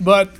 But 0.00 0.30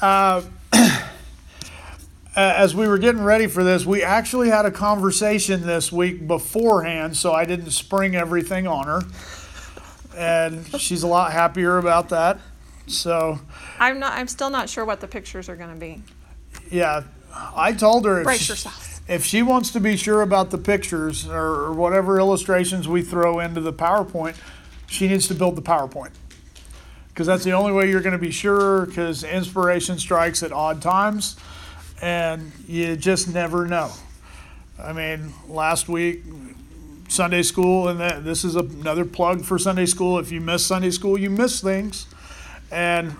uh, 0.00 0.42
as 2.36 2.74
we 2.74 2.88
were 2.88 2.98
getting 2.98 3.22
ready 3.22 3.46
for 3.46 3.64
this, 3.64 3.86
we 3.86 4.02
actually 4.02 4.50
had 4.50 4.66
a 4.66 4.70
conversation 4.70 5.66
this 5.66 5.90
week 5.92 6.26
beforehand, 6.26 7.16
so 7.16 7.32
I 7.32 7.44
didn't 7.44 7.70
spring 7.70 8.16
everything 8.16 8.66
on 8.66 8.86
her. 8.86 9.02
And 10.16 10.66
she's 10.80 11.02
a 11.02 11.06
lot 11.06 11.32
happier 11.32 11.78
about 11.78 12.10
that. 12.10 12.38
So, 12.86 13.38
I'm 13.78 13.98
not. 13.98 14.12
I'm 14.12 14.28
still 14.28 14.50
not 14.50 14.68
sure 14.68 14.84
what 14.84 15.00
the 15.00 15.08
pictures 15.08 15.48
are 15.48 15.56
going 15.56 15.72
to 15.72 15.80
be. 15.80 16.02
yeah, 16.70 17.02
I 17.34 17.72
told 17.72 18.04
her 18.04 18.20
if 18.20 18.24
Brace 18.24 18.42
she, 18.42 18.52
yourself. 18.52 19.00
if 19.08 19.24
she 19.24 19.42
wants 19.42 19.70
to 19.72 19.80
be 19.80 19.96
sure 19.96 20.20
about 20.20 20.50
the 20.50 20.58
pictures 20.58 21.26
or 21.26 21.72
whatever 21.72 22.18
illustrations 22.18 22.86
we 22.86 23.00
throw 23.00 23.40
into 23.40 23.60
the 23.60 23.72
PowerPoint, 23.72 24.36
she 24.86 25.08
needs 25.08 25.26
to 25.28 25.34
build 25.34 25.56
the 25.56 25.62
PowerPoint. 25.62 26.10
Because 27.14 27.28
that's 27.28 27.44
the 27.44 27.52
only 27.52 27.70
way 27.70 27.88
you're 27.88 28.00
going 28.00 28.12
to 28.12 28.18
be 28.18 28.32
sure, 28.32 28.86
because 28.86 29.22
inspiration 29.22 30.00
strikes 30.00 30.42
at 30.42 30.50
odd 30.50 30.82
times, 30.82 31.36
and 32.02 32.50
you 32.66 32.96
just 32.96 33.32
never 33.32 33.68
know. 33.68 33.92
I 34.82 34.92
mean, 34.92 35.32
last 35.46 35.88
week, 35.88 36.24
Sunday 37.08 37.44
school, 37.44 37.86
and 37.86 38.00
that, 38.00 38.24
this 38.24 38.42
is 38.42 38.56
another 38.56 39.04
plug 39.04 39.44
for 39.44 39.60
Sunday 39.60 39.86
school. 39.86 40.18
If 40.18 40.32
you 40.32 40.40
miss 40.40 40.66
Sunday 40.66 40.90
school, 40.90 41.16
you 41.16 41.30
miss 41.30 41.60
things. 41.60 42.06
And, 42.72 43.14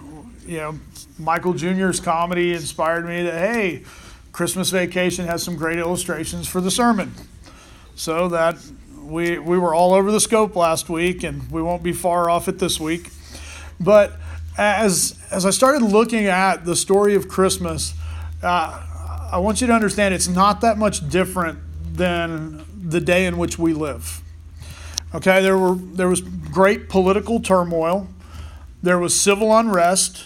you 0.45 0.57
know, 0.57 0.81
Michael 1.17 1.53
Jr.'s 1.53 2.01
comedy 2.01 2.53
inspired 2.53 3.07
me 3.07 3.23
that, 3.23 3.55
hey, 3.55 3.85
Christmas 4.33 4.71
Vacation 4.71 5.27
has 5.27 5.45
some 5.45 5.55
great 5.55 5.79
illustrations 5.79 6.49
for 6.49 6.61
the 6.61 6.71
sermon. 6.73 7.15
So 7.95 8.27
that 8.31 8.57
we, 9.01 9.39
we 9.39 9.57
were 9.57 9.73
all 9.73 9.95
over 9.95 10.11
the 10.11 10.21
scope 10.21 10.57
last 10.57 10.89
week, 10.89 11.23
and 11.23 11.49
we 11.53 11.63
won't 11.63 11.85
be 11.85 11.93
far 11.93 12.29
off 12.29 12.49
it 12.49 12.59
this 12.59 12.81
week. 12.81 13.11
But 13.81 14.13
as, 14.57 15.19
as 15.31 15.45
I 15.45 15.51
started 15.51 15.83
looking 15.83 16.27
at 16.27 16.65
the 16.65 16.77
story 16.77 17.15
of 17.15 17.29
Christmas, 17.29 17.95
uh, 18.43 18.83
I 19.33 19.39
want 19.39 19.61
you 19.61 19.67
to 19.67 19.73
understand 19.73 20.15
it's 20.15 20.29
not 20.29 20.61
that 20.61 20.79
much 20.79 21.09
different 21.09 21.59
than 21.93 22.65
the 22.89 23.01
day 23.01 23.27
in 23.27 23.39
which 23.39 23.59
we 23.59 23.73
live. 23.73 24.21
Okay, 25.15 25.43
there 25.43 25.57
were 25.57 25.77
there 25.77 26.09
was 26.09 26.21
great 26.21 26.89
political 26.89 27.41
turmoil. 27.41 28.09
There 28.83 28.99
was 28.99 29.19
civil 29.19 29.57
unrest. 29.57 30.25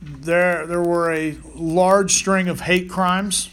There 0.00 0.66
there 0.66 0.82
were 0.82 1.12
a 1.12 1.36
large 1.54 2.14
string 2.14 2.48
of 2.48 2.60
hate 2.60 2.88
crimes, 2.88 3.50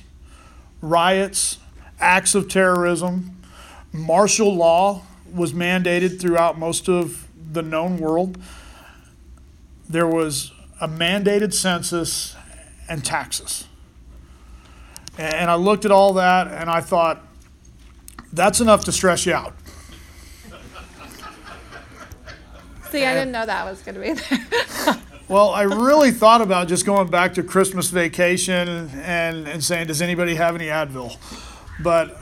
riots, 0.81 1.57
acts 1.99 2.35
of 2.35 2.47
terrorism. 2.49 3.37
Martial 3.91 4.55
law 4.55 5.01
was 5.33 5.53
mandated 5.53 6.21
throughout 6.21 6.57
most 6.57 6.87
of 6.87 7.27
the 7.51 7.61
known 7.63 7.97
world. 7.97 8.37
There 9.89 10.07
was 10.07 10.51
a 10.79 10.87
mandated 10.87 11.53
census 11.53 12.35
and 12.89 13.03
taxes. 13.03 13.67
And 15.17 15.49
I 15.49 15.55
looked 15.55 15.85
at 15.85 15.91
all 15.91 16.13
that 16.13 16.47
and 16.47 16.69
I 16.69 16.81
thought, 16.81 17.23
that's 18.31 18.61
enough 18.61 18.83
to 18.85 18.91
stress 18.91 19.25
you 19.25 19.33
out. 19.33 19.53
See, 22.91 23.03
I 23.03 23.13
didn't 23.13 23.31
know 23.31 23.45
that 23.45 23.65
was 23.65 23.81
going 23.81 23.95
to 23.95 24.01
be 24.01 24.13
there. 24.13 25.01
Well, 25.29 25.49
I 25.49 25.63
really 25.63 26.11
thought 26.11 26.39
about 26.39 26.69
just 26.69 26.85
going 26.85 27.09
back 27.09 27.33
to 27.33 27.43
Christmas 27.43 27.89
vacation 27.89 28.89
and, 29.03 29.45
and 29.45 29.61
saying, 29.61 29.87
does 29.87 30.01
anybody 30.01 30.35
have 30.35 30.55
any 30.55 30.67
Advil? 30.67 31.17
But 31.81 32.17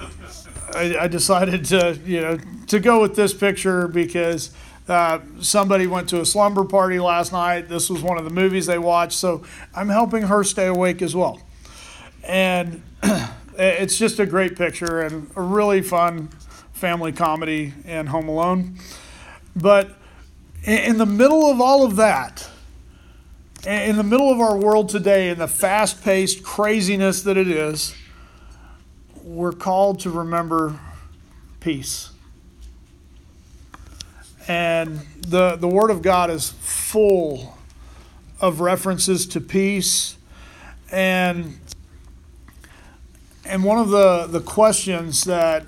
I, 0.74 0.98
I 1.02 1.08
decided 1.08 1.66
to, 1.66 2.00
you 2.04 2.22
know, 2.22 2.40
to 2.66 2.80
go 2.80 3.00
with 3.00 3.16
this 3.16 3.32
picture 3.32 3.88
because 3.88 4.50
uh, 4.88 5.20
somebody 5.42 5.88
went 5.88 6.10
to 6.10 6.22
a 6.22 6.26
slumber 6.26 6.64
party 6.64 7.00
last 7.00 7.32
night. 7.32 7.68
This 7.68 7.90
was 7.90 8.02
one 8.02 8.18
of 8.18 8.24
the 8.24 8.30
movies 8.30 8.66
they 8.66 8.78
watched, 8.78 9.18
so 9.18 9.44
I'm 9.76 9.90
helping 9.90 10.24
her 10.24 10.44
stay 10.44 10.68
awake 10.68 11.02
as 11.02 11.16
well. 11.16 11.42
And 12.24 12.84
it's 13.58 13.98
just 13.98 14.20
a 14.20 14.26
great 14.26 14.56
picture 14.56 15.02
and 15.02 15.30
a 15.36 15.42
really 15.42 15.82
fun 15.82 16.30
family 16.74 17.12
comedy 17.12 17.74
in 17.86 18.08
Home 18.08 18.28
Alone. 18.28 18.78
But 19.56 19.96
in 20.64 20.98
the 20.98 21.06
middle 21.06 21.50
of 21.50 21.62
all 21.62 21.86
of 21.86 21.96
that, 21.96 22.48
in 23.66 23.98
the 23.98 24.04
middle 24.04 24.32
of 24.32 24.40
our 24.40 24.56
world 24.56 24.90
today, 24.90 25.30
in 25.30 25.40
the 25.40 25.48
fast 25.48 26.04
paced 26.04 26.44
craziness 26.44 27.24
that 27.24 27.38
it 27.38 27.48
is, 27.48 27.96
we're 29.24 29.52
called 29.52 30.00
to 30.02 30.12
remember 30.12 30.80
peace. 31.60 32.12
And 34.48 35.00
the, 35.22 35.56
the 35.56 35.68
Word 35.68 35.90
of 35.90 36.02
God 36.02 36.30
is 36.30 36.52
full 36.60 37.58
of 38.40 38.60
references 38.60 39.26
to 39.28 39.42
peace. 39.42 40.18
And, 40.92 41.60
and 43.46 43.64
one 43.64 43.80
of 43.80 43.90
the, 43.90 44.28
the 44.28 44.42
questions 44.42 45.24
that 45.24 45.66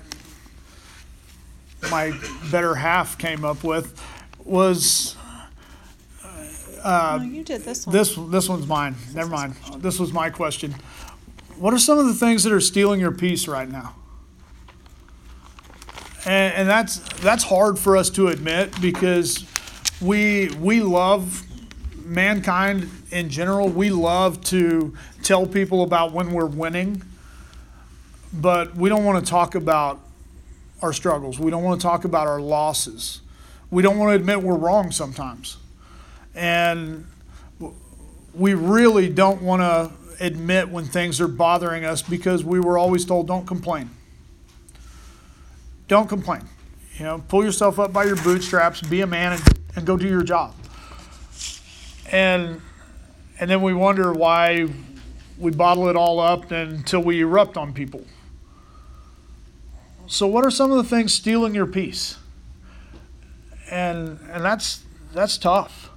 my 1.90 2.12
better 2.50 2.74
half 2.74 3.18
came 3.18 3.44
up 3.44 3.64
with 3.64 4.00
was 4.44 5.16
oh, 6.84 7.20
you 7.20 7.44
did 7.44 7.62
this 7.62 7.86
one. 7.86 7.92
this 7.94 8.14
this 8.16 8.48
one's 8.48 8.66
mine. 8.66 8.96
Never 9.14 9.30
mind. 9.30 9.54
This 9.78 9.98
was 9.98 10.12
my 10.12 10.30
question. 10.30 10.74
What 11.56 11.74
are 11.74 11.78
some 11.78 11.98
of 11.98 12.06
the 12.06 12.14
things 12.14 12.44
that 12.44 12.52
are 12.52 12.60
stealing 12.60 13.00
your 13.00 13.12
peace 13.12 13.48
right 13.48 13.68
now? 13.68 13.94
And, 16.28 16.54
and 16.54 16.68
that's 16.68 16.98
that's 17.20 17.42
hard 17.42 17.78
for 17.78 17.96
us 17.96 18.10
to 18.10 18.28
admit 18.28 18.78
because 18.82 19.46
we 19.98 20.50
we 20.60 20.82
love 20.82 21.42
mankind 22.04 22.90
in 23.10 23.30
general. 23.30 23.70
We 23.70 23.88
love 23.88 24.44
to 24.44 24.94
tell 25.22 25.46
people 25.46 25.82
about 25.82 26.12
when 26.12 26.32
we're 26.32 26.44
winning, 26.44 27.02
but 28.30 28.76
we 28.76 28.90
don't 28.90 29.06
want 29.06 29.24
to 29.24 29.30
talk 29.30 29.54
about 29.54 30.00
our 30.82 30.92
struggles. 30.92 31.38
We 31.38 31.50
don't 31.50 31.62
want 31.62 31.80
to 31.80 31.86
talk 31.86 32.04
about 32.04 32.26
our 32.26 32.42
losses. 32.42 33.22
We 33.70 33.82
don't 33.82 33.96
want 33.96 34.10
to 34.10 34.16
admit 34.16 34.42
we're 34.42 34.58
wrong 34.58 34.90
sometimes. 34.90 35.56
And 36.34 37.06
we 38.34 38.52
really 38.52 39.08
don't 39.08 39.40
want 39.40 39.62
to 39.62 39.90
admit 40.22 40.68
when 40.68 40.84
things 40.84 41.22
are 41.22 41.28
bothering 41.28 41.86
us 41.86 42.02
because 42.02 42.44
we 42.44 42.60
were 42.60 42.76
always 42.76 43.06
told 43.06 43.26
don't 43.26 43.46
complain. 43.46 43.88
Don't 45.88 46.08
complain. 46.08 46.42
You 46.96 47.04
know, 47.04 47.24
pull 47.28 47.44
yourself 47.44 47.78
up 47.78 47.92
by 47.92 48.04
your 48.04 48.16
bootstraps, 48.16 48.82
be 48.82 49.00
a 49.00 49.06
man, 49.06 49.32
and, 49.32 49.58
and 49.76 49.86
go 49.86 49.96
do 49.96 50.08
your 50.08 50.22
job. 50.22 50.54
And 52.10 52.60
and 53.40 53.48
then 53.48 53.62
we 53.62 53.72
wonder 53.72 54.12
why 54.12 54.68
we 55.38 55.50
bottle 55.52 55.88
it 55.88 55.96
all 55.96 56.18
up 56.18 56.50
until 56.50 57.00
we 57.00 57.20
erupt 57.20 57.56
on 57.56 57.72
people. 57.72 58.04
So, 60.06 60.26
what 60.26 60.44
are 60.44 60.50
some 60.50 60.70
of 60.70 60.76
the 60.76 60.84
things 60.84 61.14
stealing 61.14 61.54
your 61.54 61.66
peace? 61.66 62.16
And 63.70 64.18
and 64.30 64.44
that's 64.44 64.82
that's 65.12 65.38
tough 65.38 65.90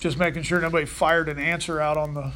just 0.00 0.18
making 0.18 0.42
sure 0.42 0.60
nobody 0.60 0.86
fired 0.86 1.28
an 1.28 1.38
answer 1.38 1.80
out 1.80 1.96
on 1.96 2.14
the 2.14 2.32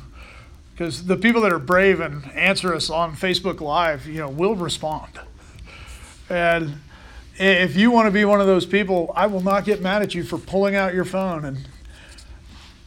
because 0.72 1.06
the 1.06 1.16
people 1.16 1.40
that 1.42 1.52
are 1.52 1.58
brave 1.58 2.00
and 2.00 2.30
answer 2.32 2.74
us 2.74 2.90
on 2.90 3.14
Facebook 3.14 3.60
Live, 3.60 4.06
you 4.06 4.18
know, 4.18 4.28
will 4.28 4.56
respond. 4.56 5.20
And 6.28 6.78
if 7.38 7.76
you 7.76 7.90
want 7.90 8.06
to 8.06 8.10
be 8.10 8.24
one 8.24 8.40
of 8.40 8.46
those 8.46 8.66
people, 8.66 9.12
I 9.16 9.26
will 9.26 9.42
not 9.42 9.64
get 9.64 9.80
mad 9.80 10.02
at 10.02 10.14
you 10.14 10.22
for 10.22 10.38
pulling 10.38 10.74
out 10.74 10.94
your 10.94 11.04
phone 11.04 11.44
and 11.44 11.58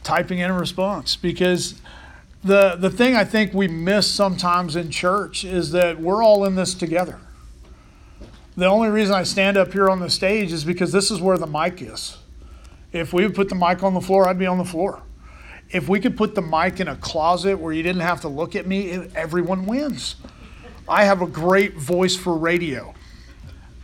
typing 0.02 0.38
in 0.38 0.50
a 0.50 0.58
response 0.58 1.16
because 1.16 1.80
the 2.42 2.76
the 2.76 2.90
thing 2.90 3.14
I 3.14 3.24
think 3.24 3.52
we 3.52 3.68
miss 3.68 4.10
sometimes 4.10 4.76
in 4.76 4.90
church 4.90 5.44
is 5.44 5.72
that 5.72 6.00
we're 6.00 6.22
all 6.22 6.44
in 6.44 6.54
this 6.54 6.74
together. 6.74 7.18
The 8.56 8.66
only 8.66 8.88
reason 8.88 9.14
I 9.14 9.22
stand 9.22 9.56
up 9.56 9.72
here 9.72 9.88
on 9.88 10.00
the 10.00 10.10
stage 10.10 10.52
is 10.52 10.64
because 10.64 10.90
this 10.90 11.10
is 11.10 11.20
where 11.20 11.38
the 11.38 11.46
mic 11.46 11.80
is. 11.80 12.18
If 12.92 13.12
we 13.12 13.24
would 13.24 13.34
put 13.34 13.48
the 13.48 13.54
mic 13.54 13.82
on 13.82 13.94
the 13.94 14.00
floor, 14.00 14.28
I'd 14.28 14.38
be 14.38 14.46
on 14.46 14.58
the 14.58 14.64
floor. 14.64 15.02
If 15.70 15.88
we 15.88 16.00
could 16.00 16.16
put 16.16 16.34
the 16.34 16.42
mic 16.42 16.80
in 16.80 16.88
a 16.88 16.96
closet 16.96 17.58
where 17.58 17.72
you 17.72 17.82
didn't 17.82 18.00
have 18.00 18.22
to 18.22 18.28
look 18.28 18.56
at 18.56 18.66
me, 18.66 19.08
everyone 19.14 19.66
wins. 19.66 20.16
I 20.88 21.04
have 21.04 21.20
a 21.20 21.26
great 21.26 21.74
voice 21.74 22.16
for 22.16 22.36
radio, 22.36 22.94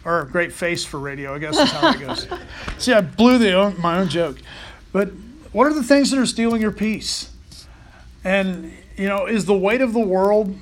or 0.05 0.21
a 0.21 0.27
great 0.27 0.53
face 0.53 0.85
for 0.85 0.99
radio, 0.99 1.35
I 1.35 1.39
guess 1.39 1.59
is 1.59 1.71
how 1.71 1.91
it 1.91 2.01
goes. 2.01 2.27
See, 2.79 2.93
I 2.93 3.01
blew 3.01 3.39
the 3.39 3.53
own, 3.53 3.81
my 3.81 3.99
own 3.99 4.09
joke. 4.09 4.39
But 4.93 5.11
what 5.53 5.67
are 5.67 5.75
the 5.75 5.83
things 5.83 6.11
that 6.11 6.19
are 6.19 6.27
stealing 6.27 6.61
your 6.61 6.73
peace? 6.73 7.31
And, 8.23 8.73
you 8.97 9.09
know, 9.09 9.27
is 9.27 9.45
the 9.47 9.57
weight 9.57 9.81
of 9.81 9.93
the 9.93 10.01
world 10.01 10.57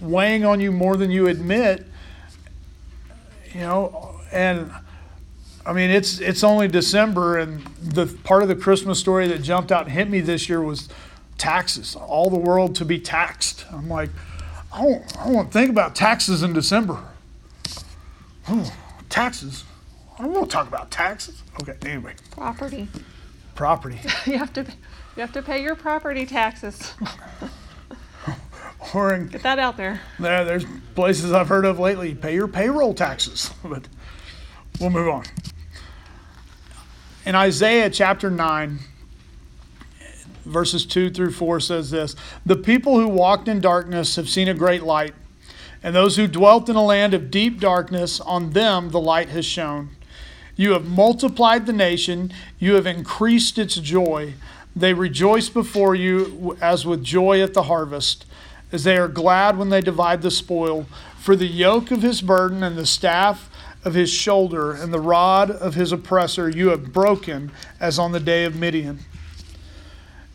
weighing 0.00 0.44
on 0.44 0.60
you 0.60 0.72
more 0.72 0.96
than 0.96 1.10
you 1.10 1.28
admit? 1.28 1.86
You 3.54 3.60
know, 3.60 4.20
and 4.32 4.70
I 5.64 5.72
mean, 5.72 5.90
it's 5.90 6.18
it's 6.18 6.42
only 6.42 6.66
December, 6.68 7.38
and 7.38 7.64
the 7.80 8.06
part 8.24 8.42
of 8.42 8.48
the 8.48 8.56
Christmas 8.56 8.98
story 8.98 9.28
that 9.28 9.42
jumped 9.42 9.70
out 9.70 9.84
and 9.84 9.92
hit 9.92 10.10
me 10.10 10.20
this 10.20 10.48
year 10.48 10.60
was 10.60 10.88
taxes. 11.38 11.94
All 11.94 12.30
the 12.30 12.38
world 12.38 12.74
to 12.76 12.84
be 12.84 12.98
taxed. 12.98 13.64
I'm 13.70 13.88
like, 13.88 14.10
I 14.72 14.82
don't, 14.82 15.18
I 15.18 15.24
don't 15.24 15.34
want 15.34 15.52
to 15.52 15.58
think 15.58 15.70
about 15.70 15.94
taxes 15.94 16.42
in 16.42 16.52
December. 16.52 16.98
Oh, 18.48 18.72
taxes. 19.12 19.64
I 20.18 20.22
don't 20.22 20.32
want 20.32 20.50
to 20.50 20.52
talk 20.52 20.66
about 20.68 20.90
taxes. 20.90 21.42
Okay, 21.60 21.74
anyway, 21.88 22.14
Property. 22.32 22.88
property. 23.54 23.98
you 24.26 24.38
have 24.38 24.52
to 24.54 24.62
you 24.62 25.20
have 25.20 25.32
to 25.32 25.42
pay 25.42 25.62
your 25.62 25.76
property 25.76 26.26
taxes. 26.26 26.94
or 28.94 29.14
in, 29.14 29.28
Get 29.28 29.42
that 29.42 29.58
out 29.58 29.76
there. 29.76 30.00
there, 30.18 30.44
there's 30.44 30.64
places 30.94 31.30
I've 31.32 31.48
heard 31.48 31.64
of 31.64 31.78
lately, 31.78 32.14
pay 32.14 32.34
your 32.34 32.48
payroll 32.48 32.94
taxes. 32.94 33.50
But 33.62 33.86
we'll 34.80 34.90
move 34.90 35.08
on. 35.08 35.24
In 37.24 37.34
Isaiah 37.36 37.88
chapter 37.90 38.30
9, 38.30 38.78
verses 40.44 40.84
2 40.86 41.10
through 41.10 41.32
4 41.32 41.60
says 41.60 41.90
this 41.90 42.16
The 42.46 42.56
people 42.56 42.98
who 42.98 43.08
walked 43.08 43.46
in 43.48 43.60
darkness 43.60 44.16
have 44.16 44.28
seen 44.28 44.48
a 44.48 44.54
great 44.54 44.82
light, 44.82 45.14
and 45.82 45.94
those 45.94 46.16
who 46.16 46.26
dwelt 46.26 46.68
in 46.68 46.76
a 46.76 46.84
land 46.84 47.14
of 47.14 47.30
deep 47.30 47.60
darkness, 47.60 48.20
on 48.20 48.50
them 48.50 48.90
the 48.90 49.00
light 49.00 49.30
has 49.30 49.44
shone. 49.44 49.90
You 50.56 50.72
have 50.72 50.86
multiplied 50.86 51.66
the 51.66 51.72
nation, 51.72 52.32
you 52.58 52.74
have 52.74 52.86
increased 52.86 53.58
its 53.58 53.76
joy. 53.76 54.34
They 54.76 54.94
rejoice 54.94 55.48
before 55.48 55.94
you 55.94 56.56
as 56.60 56.86
with 56.86 57.02
joy 57.02 57.42
at 57.42 57.54
the 57.54 57.64
harvest, 57.64 58.24
as 58.70 58.84
they 58.84 58.96
are 58.96 59.08
glad 59.08 59.58
when 59.58 59.70
they 59.70 59.80
divide 59.80 60.22
the 60.22 60.30
spoil. 60.30 60.86
For 61.18 61.36
the 61.36 61.46
yoke 61.46 61.90
of 61.90 62.02
his 62.02 62.22
burden 62.22 62.62
and 62.62 62.76
the 62.76 62.86
staff 62.86 63.50
of 63.84 63.94
his 63.94 64.10
shoulder 64.10 64.72
and 64.72 64.92
the 64.92 65.00
rod 65.00 65.50
of 65.50 65.74
his 65.74 65.92
oppressor 65.92 66.48
you 66.48 66.68
have 66.68 66.92
broken 66.92 67.50
as 67.80 67.98
on 67.98 68.12
the 68.12 68.20
day 68.20 68.44
of 68.44 68.56
Midian. 68.56 69.00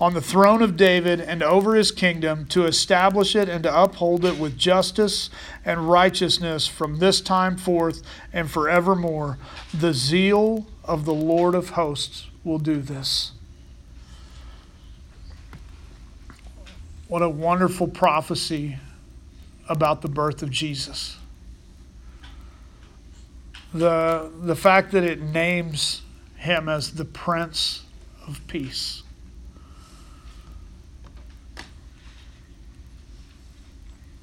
on 0.00 0.12
the 0.12 0.20
throne 0.20 0.60
of 0.60 0.76
David 0.76 1.20
and 1.20 1.42
over 1.42 1.74
his 1.74 1.92
kingdom 1.92 2.46
to 2.46 2.66
establish 2.66 3.36
it 3.36 3.48
and 3.48 3.62
to 3.62 3.82
uphold 3.82 4.24
it 4.24 4.38
with 4.38 4.58
justice 4.58 5.30
and 5.64 5.88
righteousness 5.88 6.66
from 6.66 6.98
this 6.98 7.20
time 7.20 7.56
forth 7.56 8.02
and 8.32 8.50
forevermore. 8.50 9.38
The 9.72 9.94
zeal 9.94 10.66
of 10.82 11.04
the 11.04 11.14
Lord 11.14 11.54
of 11.54 11.70
hosts 11.70 12.26
will 12.42 12.58
do 12.58 12.80
this. 12.80 13.32
What 17.06 17.22
a 17.22 17.28
wonderful 17.28 17.86
prophecy 17.86 18.78
about 19.68 20.02
the 20.02 20.08
birth 20.08 20.42
of 20.42 20.50
Jesus. 20.50 21.18
The, 23.72 24.30
the 24.40 24.56
fact 24.56 24.90
that 24.92 25.04
it 25.04 25.20
names 25.20 26.02
him 26.36 26.68
as 26.68 26.94
the 26.94 27.04
Prince 27.04 27.84
of 28.26 28.44
Peace. 28.48 29.03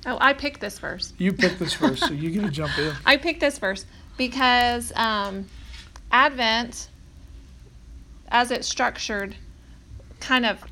Oh, 0.06 0.18
I 0.20 0.34
picked 0.34 0.62
this 0.62 0.80
verse. 0.80 1.14
You 1.18 1.32
picked 1.32 1.60
this 1.60 1.76
verse, 1.76 2.00
so 2.00 2.12
you 2.12 2.32
get 2.32 2.42
to 2.42 2.50
jump 2.50 2.78
in. 2.78 2.94
I 3.06 3.18
picked 3.18 3.40
this 3.40 3.60
verse 3.60 3.86
because 4.18 4.92
um, 4.96 5.48
Advent, 6.12 6.90
as 8.30 8.50
it's 8.50 8.68
structured, 8.68 9.36
kind 10.20 10.46
of 10.46 10.64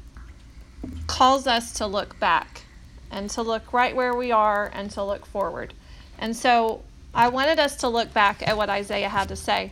calls 1.08 1.46
us 1.46 1.74
to 1.74 1.86
look 1.86 2.20
back 2.20 2.66
and 3.12 3.30
to 3.32 3.42
look 3.42 3.74
right 3.74 3.96
where 3.96 4.16
we 4.16 4.32
are 4.32 4.72
and 4.74 4.90
to 4.92 5.04
look 5.04 5.26
forward. 5.26 5.74
And 6.18 6.36
so 6.36 6.84
I 7.14 7.28
wanted 7.30 7.60
us 7.60 7.78
to 7.78 7.88
look 7.88 8.14
back 8.14 8.48
at 8.48 8.58
what 8.58 8.70
Isaiah 8.70 9.10
had 9.10 9.30
to 9.30 9.36
say. 9.36 9.72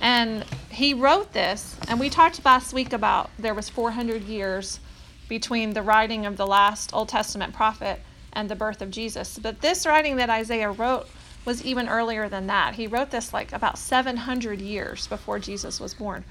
And 0.00 0.44
he 0.70 0.92
wrote 0.92 1.32
this, 1.32 1.76
and 1.88 2.00
we 2.00 2.10
talked 2.10 2.44
last 2.44 2.72
week 2.72 2.92
about 2.92 3.30
there 3.38 3.54
was 3.54 3.68
400 3.68 4.22
years 4.22 4.80
between 5.28 5.72
the 5.72 5.82
writing 5.82 6.26
of 6.26 6.36
the 6.36 6.46
last 6.46 6.92
Old 6.92 7.08
Testament 7.08 7.54
prophet 7.54 8.00
and 8.34 8.48
the 8.48 8.56
birth 8.56 8.82
of 8.82 8.90
Jesus. 8.90 9.38
But 9.38 9.60
this 9.60 9.86
writing 9.86 10.16
that 10.16 10.30
Isaiah 10.30 10.70
wrote 10.70 11.08
was 11.44 11.64
even 11.64 11.88
earlier 11.88 12.28
than 12.28 12.46
that. 12.46 12.74
He 12.74 12.86
wrote 12.86 13.10
this 13.10 13.32
like 13.32 13.52
about 13.52 13.78
700 13.78 14.60
years 14.60 15.06
before 15.06 15.38
Jesus 15.38 15.80
was 15.80 15.94
born. 15.94 16.24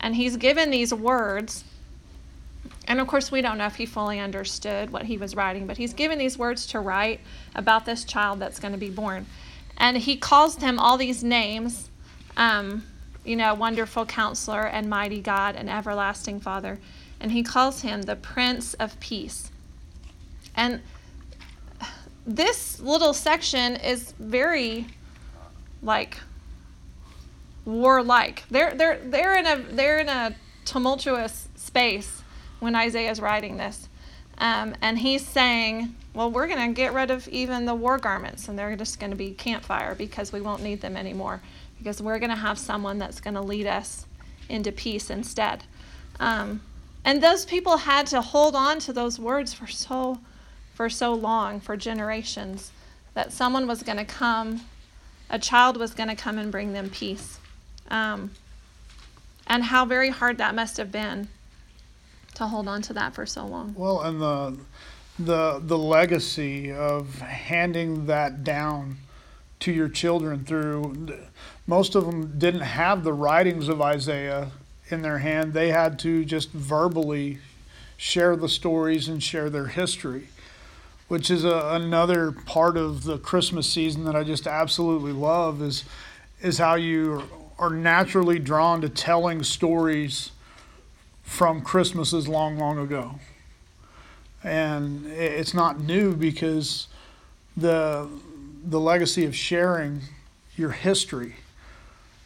And 0.00 0.16
he's 0.16 0.36
given 0.36 0.70
these 0.70 0.92
words. 0.92 1.64
And 2.88 3.00
of 3.00 3.06
course, 3.06 3.30
we 3.30 3.42
don't 3.42 3.58
know 3.58 3.66
if 3.66 3.76
he 3.76 3.86
fully 3.86 4.20
understood 4.20 4.90
what 4.90 5.04
he 5.04 5.18
was 5.18 5.34
writing, 5.34 5.66
but 5.66 5.76
he's 5.76 5.92
given 5.92 6.18
these 6.18 6.38
words 6.38 6.66
to 6.68 6.80
write 6.80 7.20
about 7.54 7.84
this 7.84 8.04
child 8.04 8.38
that's 8.38 8.58
going 8.58 8.72
to 8.72 8.78
be 8.78 8.90
born. 8.90 9.26
And 9.76 9.96
he 9.96 10.16
calls 10.16 10.56
him 10.56 10.78
all 10.78 10.96
these 10.96 11.24
names, 11.24 11.90
um, 12.36 12.84
you 13.24 13.36
know, 13.36 13.54
wonderful 13.54 14.06
counselor 14.06 14.66
and 14.66 14.88
mighty 14.88 15.20
God 15.20 15.56
and 15.56 15.68
everlasting 15.68 16.40
Father. 16.40 16.78
And 17.20 17.32
he 17.32 17.42
calls 17.42 17.82
him 17.82 18.02
the 18.02 18.16
Prince 18.16 18.74
of 18.74 18.98
Peace. 19.00 19.50
And 20.56 20.80
this 22.26 22.80
little 22.80 23.12
section 23.12 23.76
is 23.76 24.12
very 24.18 24.86
like 25.82 26.18
warlike. 27.64 28.44
They're 28.50 28.74
they're 28.74 28.98
they're 29.04 29.36
in 29.36 29.46
a 29.46 29.56
they're 29.56 29.98
in 29.98 30.08
a 30.08 30.34
tumultuous 30.64 31.48
space 31.56 32.22
when 32.60 32.74
Isaiah 32.74 33.10
is 33.10 33.20
writing 33.20 33.56
this, 33.56 33.88
um, 34.38 34.74
and 34.80 34.98
he's 34.98 35.26
saying, 35.26 35.94
"Well, 36.14 36.30
we're 36.30 36.46
going 36.46 36.68
to 36.68 36.74
get 36.74 36.94
rid 36.94 37.10
of 37.10 37.28
even 37.28 37.66
the 37.66 37.74
war 37.74 37.98
garments, 37.98 38.48
and 38.48 38.58
they're 38.58 38.76
just 38.76 38.98
going 38.98 39.10
to 39.10 39.16
be 39.16 39.32
campfire 39.32 39.94
because 39.94 40.32
we 40.32 40.40
won't 40.40 40.62
need 40.62 40.80
them 40.80 40.96
anymore, 40.96 41.42
because 41.78 42.00
we're 42.00 42.18
going 42.18 42.30
to 42.30 42.36
have 42.36 42.58
someone 42.58 42.98
that's 42.98 43.20
going 43.20 43.34
to 43.34 43.42
lead 43.42 43.66
us 43.66 44.06
into 44.48 44.72
peace 44.72 45.10
instead." 45.10 45.64
Um, 46.20 46.62
and 47.04 47.22
those 47.22 47.44
people 47.44 47.76
had 47.76 48.06
to 48.08 48.22
hold 48.22 48.54
on 48.54 48.78
to 48.80 48.92
those 48.92 49.18
words 49.18 49.52
for 49.52 49.66
so 49.66 50.20
for 50.74 50.90
so 50.90 51.14
long, 51.14 51.60
for 51.60 51.76
generations, 51.76 52.72
that 53.14 53.32
someone 53.32 53.66
was 53.66 53.82
going 53.82 53.98
to 53.98 54.04
come, 54.04 54.62
a 55.30 55.38
child 55.38 55.76
was 55.76 55.94
going 55.94 56.08
to 56.08 56.16
come 56.16 56.36
and 56.36 56.50
bring 56.50 56.72
them 56.72 56.90
peace. 56.90 57.38
Um, 57.88 58.32
and 59.46 59.64
how 59.64 59.84
very 59.84 60.10
hard 60.10 60.38
that 60.38 60.54
must 60.54 60.76
have 60.76 60.90
been 60.90 61.28
to 62.34 62.46
hold 62.46 62.66
on 62.66 62.82
to 62.82 62.92
that 62.94 63.14
for 63.14 63.24
so 63.24 63.46
long. 63.46 63.74
Well, 63.76 64.00
and 64.02 64.20
the 64.20 64.56
the 65.16 65.60
the 65.62 65.78
legacy 65.78 66.72
of 66.72 67.20
handing 67.20 68.06
that 68.06 68.42
down 68.42 68.96
to 69.60 69.70
your 69.70 69.88
children 69.88 70.44
through 70.44 71.14
most 71.66 71.94
of 71.94 72.04
them 72.04 72.36
didn't 72.38 72.62
have 72.62 73.04
the 73.04 73.12
writings 73.12 73.68
of 73.68 73.80
Isaiah 73.80 74.50
in 74.88 75.02
their 75.02 75.18
hand. 75.18 75.52
They 75.52 75.68
had 75.68 75.98
to 76.00 76.24
just 76.24 76.50
verbally 76.50 77.38
share 77.96 78.34
the 78.34 78.48
stories 78.48 79.08
and 79.08 79.22
share 79.22 79.48
their 79.48 79.68
history 79.68 80.28
which 81.14 81.30
is 81.30 81.44
a, 81.44 81.68
another 81.74 82.32
part 82.32 82.76
of 82.76 83.04
the 83.04 83.18
Christmas 83.18 83.68
season 83.68 84.02
that 84.02 84.16
I 84.16 84.24
just 84.24 84.48
absolutely 84.48 85.12
love 85.12 85.62
is 85.62 85.84
is 86.42 86.58
how 86.58 86.74
you 86.74 87.22
are 87.56 87.70
naturally 87.70 88.40
drawn 88.40 88.80
to 88.80 88.88
telling 88.88 89.44
stories 89.44 90.32
from 91.22 91.62
Christmases 91.62 92.26
long, 92.26 92.58
long 92.58 92.80
ago. 92.80 93.20
And 94.42 95.06
it's 95.06 95.54
not 95.54 95.78
new 95.78 96.16
because 96.16 96.88
the 97.56 98.08
the 98.64 98.80
legacy 98.80 99.24
of 99.24 99.36
sharing 99.36 100.00
your 100.56 100.72
history 100.72 101.36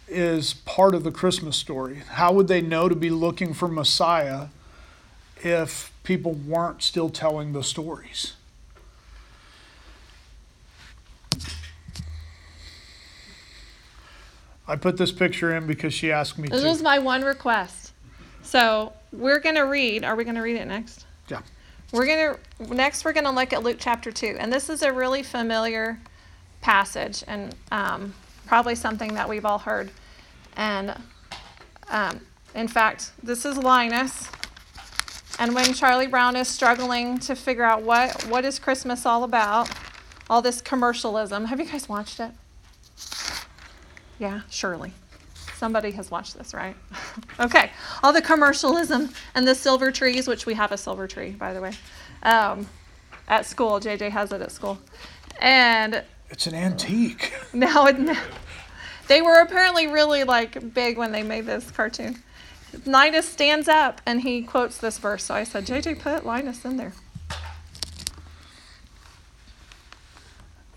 is 0.08 0.54
part 0.54 0.94
of 0.94 1.04
the 1.04 1.12
Christmas 1.12 1.58
story. 1.58 2.04
How 2.08 2.32
would 2.32 2.48
they 2.48 2.62
know 2.62 2.88
to 2.88 2.96
be 2.96 3.10
looking 3.10 3.52
for 3.52 3.68
Messiah 3.68 4.46
if 5.44 5.92
people 6.04 6.32
weren't 6.32 6.82
still 6.82 7.10
telling 7.10 7.52
the 7.52 7.62
stories? 7.62 8.32
I 14.68 14.76
put 14.76 14.98
this 14.98 15.10
picture 15.10 15.56
in 15.56 15.66
because 15.66 15.94
she 15.94 16.12
asked 16.12 16.38
me 16.38 16.48
to 16.48 16.54
This 16.54 16.62
to. 16.62 16.68
was 16.68 16.82
my 16.82 16.98
one 16.98 17.22
request. 17.22 17.92
So 18.42 18.92
we're 19.12 19.40
going 19.40 19.54
to 19.54 19.62
read. 19.62 20.04
Are 20.04 20.14
we 20.14 20.24
going 20.24 20.36
to 20.36 20.42
read 20.42 20.56
it 20.56 20.66
next? 20.66 21.06
Yeah. 21.28 21.40
We're 21.90 22.06
going 22.06 22.34
to, 22.34 22.74
next, 22.74 23.04
we're 23.04 23.14
going 23.14 23.24
to 23.24 23.30
look 23.30 23.54
at 23.54 23.62
Luke 23.62 23.78
chapter 23.80 24.12
2. 24.12 24.36
And 24.38 24.52
this 24.52 24.68
is 24.68 24.82
a 24.82 24.92
really 24.92 25.22
familiar 25.22 25.98
passage 26.60 27.24
and 27.26 27.54
um, 27.72 28.14
probably 28.46 28.74
something 28.74 29.14
that 29.14 29.26
we've 29.26 29.46
all 29.46 29.58
heard. 29.58 29.90
And 30.56 30.94
um, 31.88 32.20
in 32.54 32.68
fact, 32.68 33.12
this 33.22 33.46
is 33.46 33.56
Linus. 33.56 34.28
And 35.38 35.54
when 35.54 35.72
Charlie 35.72 36.08
Brown 36.08 36.36
is 36.36 36.48
struggling 36.48 37.18
to 37.20 37.34
figure 37.34 37.64
out 37.64 37.82
what, 37.82 38.24
what 38.24 38.44
is 38.44 38.58
Christmas 38.58 39.06
all 39.06 39.24
about, 39.24 39.70
all 40.28 40.42
this 40.42 40.60
commercialism. 40.60 41.46
Have 41.46 41.58
you 41.58 41.66
guys 41.66 41.88
watched 41.88 42.20
it? 42.20 42.32
Yeah, 44.18 44.42
surely. 44.50 44.92
Somebody 45.56 45.90
has 45.92 46.10
watched 46.10 46.36
this, 46.36 46.54
right? 46.54 46.76
okay. 47.40 47.70
All 48.02 48.12
the 48.12 48.22
commercialism 48.22 49.10
and 49.34 49.46
the 49.46 49.54
silver 49.54 49.90
trees, 49.90 50.28
which 50.28 50.46
we 50.46 50.54
have 50.54 50.72
a 50.72 50.76
silver 50.76 51.06
tree, 51.06 51.30
by 51.30 51.52
the 51.52 51.60
way, 51.60 51.72
um, 52.22 52.68
at 53.26 53.46
school. 53.46 53.80
JJ 53.80 54.10
has 54.10 54.32
it 54.32 54.40
at 54.40 54.52
school. 54.52 54.78
And 55.40 56.04
It's 56.30 56.46
an 56.46 56.54
antique. 56.54 57.32
now 57.52 57.86
it, 57.86 58.16
they 59.08 59.22
were 59.22 59.40
apparently 59.40 59.86
really 59.86 60.24
like 60.24 60.74
big 60.74 60.96
when 60.98 61.12
they 61.12 61.22
made 61.22 61.46
this 61.46 61.70
cartoon. 61.70 62.22
Linus 62.84 63.28
stands 63.28 63.66
up 63.66 64.00
and 64.04 64.20
he 64.20 64.42
quotes 64.42 64.78
this 64.78 64.98
verse. 64.98 65.24
So 65.24 65.34
I 65.34 65.44
said, 65.44 65.66
JJ, 65.66 66.00
put 66.00 66.26
Linus 66.26 66.64
in 66.64 66.76
there. 66.76 66.92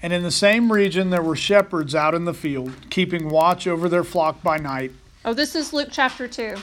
And 0.02 0.12
in 0.14 0.24
the 0.24 0.32
same 0.32 0.72
region 0.72 1.10
there 1.10 1.22
were 1.22 1.36
shepherds 1.36 1.94
out 1.94 2.16
in 2.16 2.26
the 2.26 2.34
field, 2.34 2.72
keeping 2.90 3.30
watch 3.30 3.68
over 3.68 3.88
their 3.88 4.04
flock 4.04 4.42
by 4.42 4.58
night. 4.58 4.92
Oh, 5.24 5.34
this 5.34 5.56
is 5.56 5.74
Luke 5.74 5.90
chapter 5.92 6.28
2, 6.28 6.56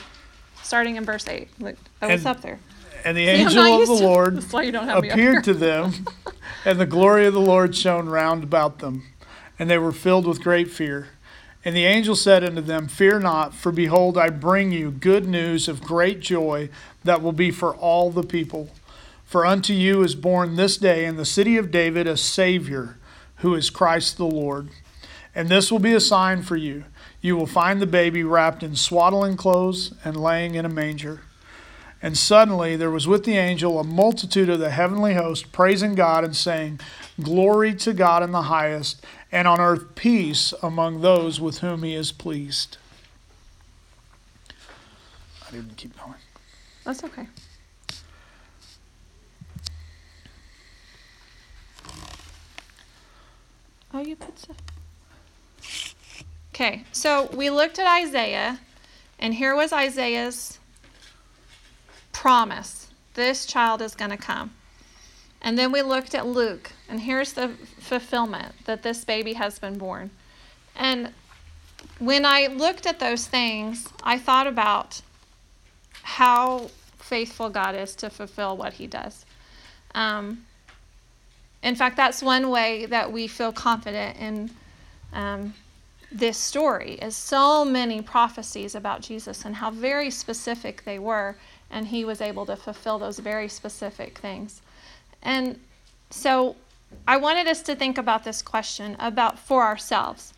starting 0.61 0.97
in 0.97 1.05
verse 1.05 1.27
8. 1.27 1.47
Look, 1.59 1.75
oh, 2.01 2.07
it's 2.07 2.25
up 2.25 2.41
there. 2.41 2.59
And 3.05 3.15
the 3.15 3.25
See, 3.27 3.31
angel 3.31 3.81
of 3.81 3.87
the 3.87 3.97
to- 3.97 4.03
Lord 4.05 4.37
That's 4.37 4.51
why 4.51 4.63
you 4.63 4.71
don't 4.73 4.87
have 4.89 5.01
me 5.01 5.09
up 5.09 5.15
here. 5.17 5.29
appeared 5.29 5.43
to 5.45 5.53
them, 5.53 5.93
and 6.65 6.79
the 6.79 6.85
glory 6.85 7.25
of 7.25 7.33
the 7.33 7.39
Lord 7.39 7.73
shone 7.75 8.09
round 8.09 8.43
about 8.43 8.79
them, 8.79 9.03
and 9.57 9.69
they 9.69 9.77
were 9.77 9.93
filled 9.93 10.27
with 10.27 10.41
great 10.41 10.69
fear. 10.69 11.07
And 11.63 11.75
the 11.75 11.85
angel 11.85 12.15
said 12.15 12.43
unto 12.43 12.61
them, 12.61 12.87
Fear 12.87 13.19
not, 13.19 13.53
for 13.53 13.71
behold, 13.71 14.17
I 14.17 14.29
bring 14.29 14.71
you 14.71 14.91
good 14.91 15.25
news 15.27 15.67
of 15.67 15.81
great 15.81 16.19
joy 16.21 16.69
that 17.05 17.21
will 17.21 17.33
be 17.33 17.51
for 17.51 17.75
all 17.75 18.11
the 18.11 18.23
people. 18.23 18.69
For 19.25 19.45
unto 19.45 19.73
you 19.73 20.01
is 20.01 20.15
born 20.15 20.55
this 20.55 20.77
day 20.77 21.05
in 21.05 21.17
the 21.17 21.25
city 21.25 21.57
of 21.57 21.69
David 21.69 22.07
a 22.07 22.15
Savior, 22.17 22.97
who 23.39 23.55
is 23.55 23.69
Christ 23.69 24.17
the 24.17 24.25
Lord. 24.25 24.69
And 25.35 25.49
this 25.49 25.71
will 25.71 25.79
be 25.79 25.93
a 25.93 25.99
sign 25.99 26.41
for 26.41 26.55
you. 26.55 26.85
You 27.21 27.35
will 27.35 27.47
find 27.47 27.81
the 27.81 27.87
baby 27.87 28.23
wrapped 28.23 28.63
in 28.63 28.75
swaddling 28.75 29.37
clothes 29.37 29.93
and 30.03 30.15
laying 30.15 30.55
in 30.55 30.65
a 30.65 30.69
manger. 30.69 31.21
And 32.01 32.17
suddenly 32.17 32.75
there 32.75 32.89
was 32.89 33.07
with 33.07 33.25
the 33.25 33.37
angel 33.37 33.79
a 33.79 33.83
multitude 33.83 34.49
of 34.49 34.59
the 34.59 34.69
heavenly 34.69 35.15
host 35.15 35.51
praising 35.51 35.95
God 35.95 36.23
and 36.23 36.35
saying, 36.35 36.79
Glory 37.21 37.73
to 37.75 37.93
God 37.93 38.23
in 38.23 38.31
the 38.31 38.43
highest, 38.43 39.05
and 39.31 39.47
on 39.47 39.59
earth 39.59 39.95
peace 39.95 40.53
among 40.63 41.01
those 41.01 41.41
with 41.41 41.59
whom 41.59 41.83
he 41.83 41.93
is 41.93 42.13
pleased. 42.13 42.77
I 45.45 45.51
didn't 45.51 45.75
keep 45.75 45.97
going. 45.99 46.15
That's 46.85 47.03
okay. 47.03 47.27
Oh, 53.91 54.01
you 54.01 54.08
Okay, 56.53 56.83
so 56.91 57.29
we 57.33 57.49
looked 57.49 57.79
at 57.79 57.87
Isaiah, 58.03 58.59
and 59.17 59.33
here 59.33 59.55
was 59.55 59.71
Isaiah's 59.71 60.59
promise 62.11 62.89
this 63.13 63.45
child 63.45 63.81
is 63.81 63.95
going 63.95 64.11
to 64.11 64.17
come. 64.17 64.51
And 65.41 65.57
then 65.57 65.71
we 65.71 65.81
looked 65.81 66.13
at 66.15 66.25
Luke, 66.25 66.71
and 66.89 66.99
here's 66.99 67.33
the 67.33 67.49
fulfillment 67.79 68.53
that 68.65 68.83
this 68.83 69.05
baby 69.05 69.33
has 69.33 69.57
been 69.57 69.77
born. 69.77 70.09
And 70.75 71.13
when 71.99 72.25
I 72.25 72.47
looked 72.47 72.85
at 72.85 72.99
those 72.99 73.27
things, 73.27 73.87
I 74.03 74.17
thought 74.17 74.47
about 74.47 75.01
how 76.01 76.69
faithful 76.97 77.49
God 77.49 77.75
is 77.75 77.95
to 77.97 78.09
fulfill 78.09 78.57
what 78.57 78.73
He 78.73 78.87
does. 78.87 79.25
Um, 79.95 80.45
in 81.61 81.75
fact, 81.75 81.97
that's 81.97 82.21
one 82.21 82.49
way 82.49 82.85
that 82.85 83.11
we 83.11 83.27
feel 83.27 83.51
confident 83.51 84.17
in 84.17 84.49
um, 85.11 85.53
this 86.11 86.37
story 86.37 86.93
is 86.93 87.15
so 87.15 87.65
many 87.65 88.01
prophecies 88.01 88.75
about 88.75 89.01
Jesus 89.01 89.45
and 89.45 89.55
how 89.55 89.69
very 89.69 90.09
specific 90.09 90.83
they 90.85 90.99
were, 90.99 91.35
and 91.69 91.87
He 91.87 92.05
was 92.05 92.21
able 92.21 92.45
to 92.45 92.55
fulfill 92.55 92.97
those 92.97 93.19
very 93.19 93.47
specific 93.47 94.17
things. 94.17 94.61
And 95.21 95.59
so, 96.09 96.55
I 97.07 97.17
wanted 97.17 97.47
us 97.47 97.61
to 97.63 97.75
think 97.75 97.97
about 97.97 98.23
this 98.23 98.41
question 98.41 98.95
about 98.99 99.37
for 99.37 99.63
ourselves. 99.63 100.33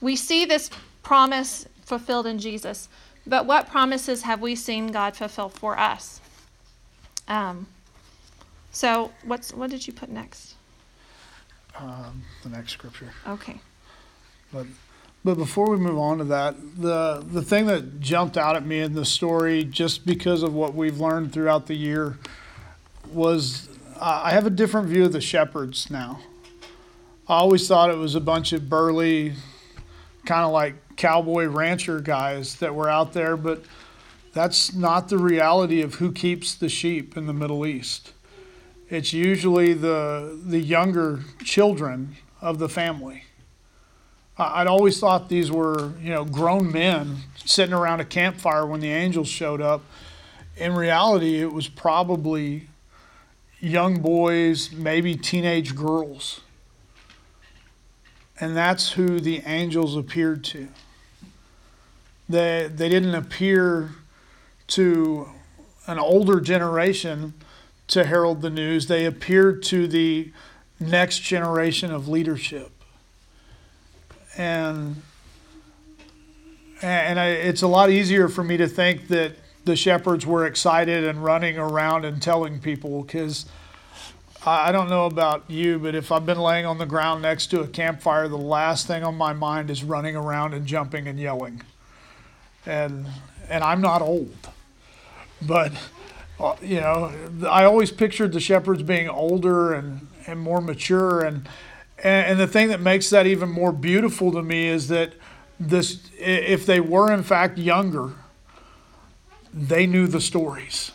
We 0.00 0.14
see 0.14 0.44
this 0.44 0.70
promise 1.02 1.66
fulfilled 1.84 2.26
in 2.26 2.38
Jesus, 2.38 2.88
but 3.26 3.46
what 3.46 3.68
promises 3.68 4.22
have 4.22 4.40
we 4.40 4.54
seen 4.54 4.88
God 4.88 5.16
fulfill 5.16 5.48
for 5.48 5.76
us? 5.78 6.20
Um, 7.26 7.66
so, 8.70 9.10
what's 9.24 9.52
what 9.52 9.70
did 9.70 9.86
you 9.86 9.92
put 9.92 10.08
next? 10.08 10.54
Um, 11.78 12.22
the 12.42 12.48
next 12.48 12.72
scripture. 12.72 13.12
Okay. 13.26 13.60
But 14.52 14.66
but 15.24 15.34
before 15.34 15.68
we 15.70 15.76
move 15.76 15.98
on 15.98 16.18
to 16.18 16.24
that, 16.24 16.56
the 16.76 17.24
the 17.26 17.42
thing 17.42 17.66
that 17.66 18.00
jumped 18.00 18.36
out 18.36 18.56
at 18.56 18.64
me 18.64 18.80
in 18.80 18.94
the 18.94 19.04
story, 19.04 19.64
just 19.64 20.06
because 20.06 20.42
of 20.42 20.54
what 20.54 20.74
we've 20.74 20.98
learned 20.98 21.32
throughout 21.32 21.66
the 21.66 21.74
year, 21.74 22.18
was 23.12 23.68
uh, 23.96 24.22
I 24.24 24.30
have 24.30 24.46
a 24.46 24.50
different 24.50 24.88
view 24.88 25.04
of 25.04 25.12
the 25.12 25.20
shepherds 25.20 25.90
now. 25.90 26.20
I 27.28 27.34
always 27.34 27.68
thought 27.68 27.90
it 27.90 27.98
was 27.98 28.14
a 28.14 28.20
bunch 28.20 28.52
of 28.52 28.68
burly, 28.68 29.34
kind 30.24 30.44
of 30.44 30.52
like 30.52 30.96
cowboy 30.96 31.46
rancher 31.46 32.00
guys 32.00 32.56
that 32.56 32.74
were 32.74 32.88
out 32.88 33.12
there, 33.12 33.36
but 33.36 33.62
that's 34.32 34.72
not 34.72 35.08
the 35.08 35.18
reality 35.18 35.82
of 35.82 35.96
who 35.96 36.10
keeps 36.12 36.54
the 36.54 36.68
sheep 36.68 37.16
in 37.16 37.26
the 37.26 37.32
Middle 37.32 37.66
East. 37.66 38.12
It's 38.90 39.12
usually 39.12 39.74
the 39.74 40.38
the 40.44 40.60
younger 40.60 41.20
children 41.44 42.16
of 42.40 42.58
the 42.58 42.68
family. 42.68 43.24
I'd 44.38 44.68
always 44.68 45.00
thought 45.00 45.28
these 45.28 45.50
were, 45.50 45.92
you 46.00 46.10
know, 46.10 46.24
grown 46.24 46.70
men 46.70 47.16
sitting 47.44 47.74
around 47.74 48.00
a 48.00 48.04
campfire 48.04 48.64
when 48.64 48.80
the 48.80 48.90
angels 48.90 49.28
showed 49.28 49.60
up. 49.60 49.82
In 50.56 50.74
reality, 50.74 51.40
it 51.40 51.52
was 51.52 51.68
probably 51.68 52.68
young 53.58 54.00
boys, 54.00 54.70
maybe 54.70 55.16
teenage 55.16 55.74
girls. 55.74 56.40
And 58.40 58.56
that's 58.56 58.92
who 58.92 59.18
the 59.18 59.42
angels 59.44 59.96
appeared 59.96 60.44
to. 60.44 60.68
They, 62.28 62.70
they 62.72 62.88
didn't 62.88 63.16
appear 63.16 63.90
to 64.68 65.28
an 65.88 65.98
older 65.98 66.40
generation 66.40 67.34
to 67.88 68.04
herald 68.04 68.42
the 68.42 68.50
news, 68.50 68.86
they 68.86 69.04
appeared 69.04 69.62
to 69.64 69.86
the 69.86 70.32
next 70.80 71.20
generation 71.20 71.90
of 71.90 72.08
leadership 72.08 72.70
and 74.38 75.02
and 76.80 77.18
I, 77.18 77.26
it's 77.30 77.62
a 77.62 77.66
lot 77.66 77.90
easier 77.90 78.28
for 78.28 78.44
me 78.44 78.56
to 78.56 78.68
think 78.68 79.08
that 79.08 79.32
the 79.64 79.74
shepherds 79.74 80.24
were 80.24 80.46
excited 80.46 81.04
and 81.04 81.22
running 81.22 81.58
around 81.58 82.04
and 82.04 82.22
telling 82.22 82.60
people 82.60 83.02
because 83.02 83.46
I 84.46 84.68
I 84.68 84.72
don't 84.72 84.88
know 84.88 85.06
about 85.06 85.44
you, 85.48 85.78
but 85.80 85.96
if 85.96 86.12
I've 86.12 86.24
been 86.24 86.38
laying 86.38 86.64
on 86.64 86.78
the 86.78 86.86
ground 86.86 87.22
next 87.22 87.48
to 87.48 87.60
a 87.60 87.66
campfire, 87.66 88.28
the 88.28 88.38
last 88.38 88.86
thing 88.86 89.02
on 89.02 89.16
my 89.16 89.32
mind 89.32 89.70
is 89.70 89.82
running 89.82 90.14
around 90.14 90.54
and 90.54 90.64
jumping 90.66 91.08
and 91.08 91.18
yelling. 91.18 91.62
And 92.64 93.06
and 93.50 93.64
I'm 93.64 93.80
not 93.80 94.00
old, 94.00 94.36
but 95.42 95.72
Uh, 96.40 96.54
you 96.62 96.80
know, 96.80 97.12
I 97.48 97.64
always 97.64 97.90
pictured 97.90 98.32
the 98.32 98.40
shepherds 98.40 98.82
being 98.82 99.08
older 99.08 99.74
and 99.74 100.06
and 100.26 100.38
more 100.38 100.60
mature 100.60 101.22
and 101.22 101.48
and, 102.02 102.32
and 102.32 102.40
the 102.40 102.46
thing 102.46 102.68
that 102.68 102.80
makes 102.80 103.10
that 103.10 103.26
even 103.26 103.48
more 103.48 103.72
beautiful 103.72 104.32
to 104.32 104.42
me 104.42 104.68
is 104.68 104.88
that 104.88 105.14
this, 105.58 106.00
if 106.18 106.64
they 106.66 106.80
were 106.80 107.12
in 107.12 107.22
fact 107.22 107.58
younger, 107.58 108.12
they 109.52 109.86
knew 109.86 110.06
the 110.06 110.20
stories. 110.20 110.92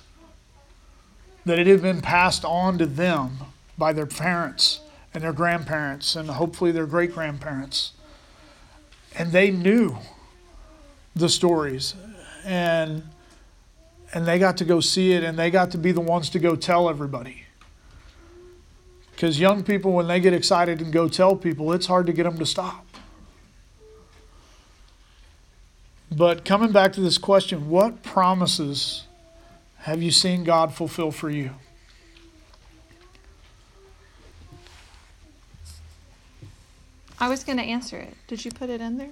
That 1.46 1.60
it 1.60 1.68
had 1.68 1.82
been 1.82 2.02
passed 2.02 2.46
on 2.46 2.78
to 2.78 2.86
them 2.86 3.40
by 3.78 3.92
their 3.92 4.06
parents 4.06 4.80
and 5.14 5.24
their 5.24 5.34
grandparents 5.34 6.16
and 6.16 6.30
hopefully 6.30 6.72
their 6.72 6.86
great 6.86 7.14
grandparents. 7.14 7.92
And 9.16 9.32
they 9.32 9.52
knew 9.52 9.98
the 11.16 11.28
stories. 11.28 11.96
And 12.46 13.04
and 14.14 14.28
they 14.28 14.38
got 14.38 14.58
to 14.58 14.66
go 14.66 14.80
see 14.80 15.12
it 15.14 15.24
and 15.24 15.38
they 15.38 15.50
got 15.50 15.72
to 15.72 15.78
be 15.78 15.92
the 15.92 16.02
ones 16.02 16.30
to 16.30 16.40
go 16.40 16.56
tell 16.56 16.88
everybody. 16.88 17.44
Because 19.12 19.40
young 19.40 19.64
people, 19.64 19.92
when 19.92 20.08
they 20.08 20.20
get 20.20 20.34
excited 20.34 20.82
and 20.82 20.94
go 20.94 21.08
tell 21.08 21.36
people, 21.36 21.74
it's 21.74 21.88
hard 21.88 22.06
to 22.08 22.14
get 22.14 22.24
them 22.24 22.38
to 22.38 22.46
stop. 22.46 22.86
But 26.12 26.46
coming 26.46 26.72
back 26.72 26.94
to 26.94 27.02
this 27.02 27.18
question, 27.18 27.70
what 27.70 28.04
promises 28.04 29.04
have 29.78 30.02
you 30.02 30.12
seen 30.12 30.44
God 30.44 30.74
fulfill 30.74 31.12
for 31.12 31.30
you? 31.30 31.52
I 37.20 37.30
was 37.30 37.44
going 37.44 37.58
to 37.58 37.64
answer 37.64 37.98
it. 37.98 38.16
Did 38.28 38.46
you 38.46 38.52
put 38.52 38.70
it 38.70 38.82
in 38.82 38.98
there? 38.98 39.12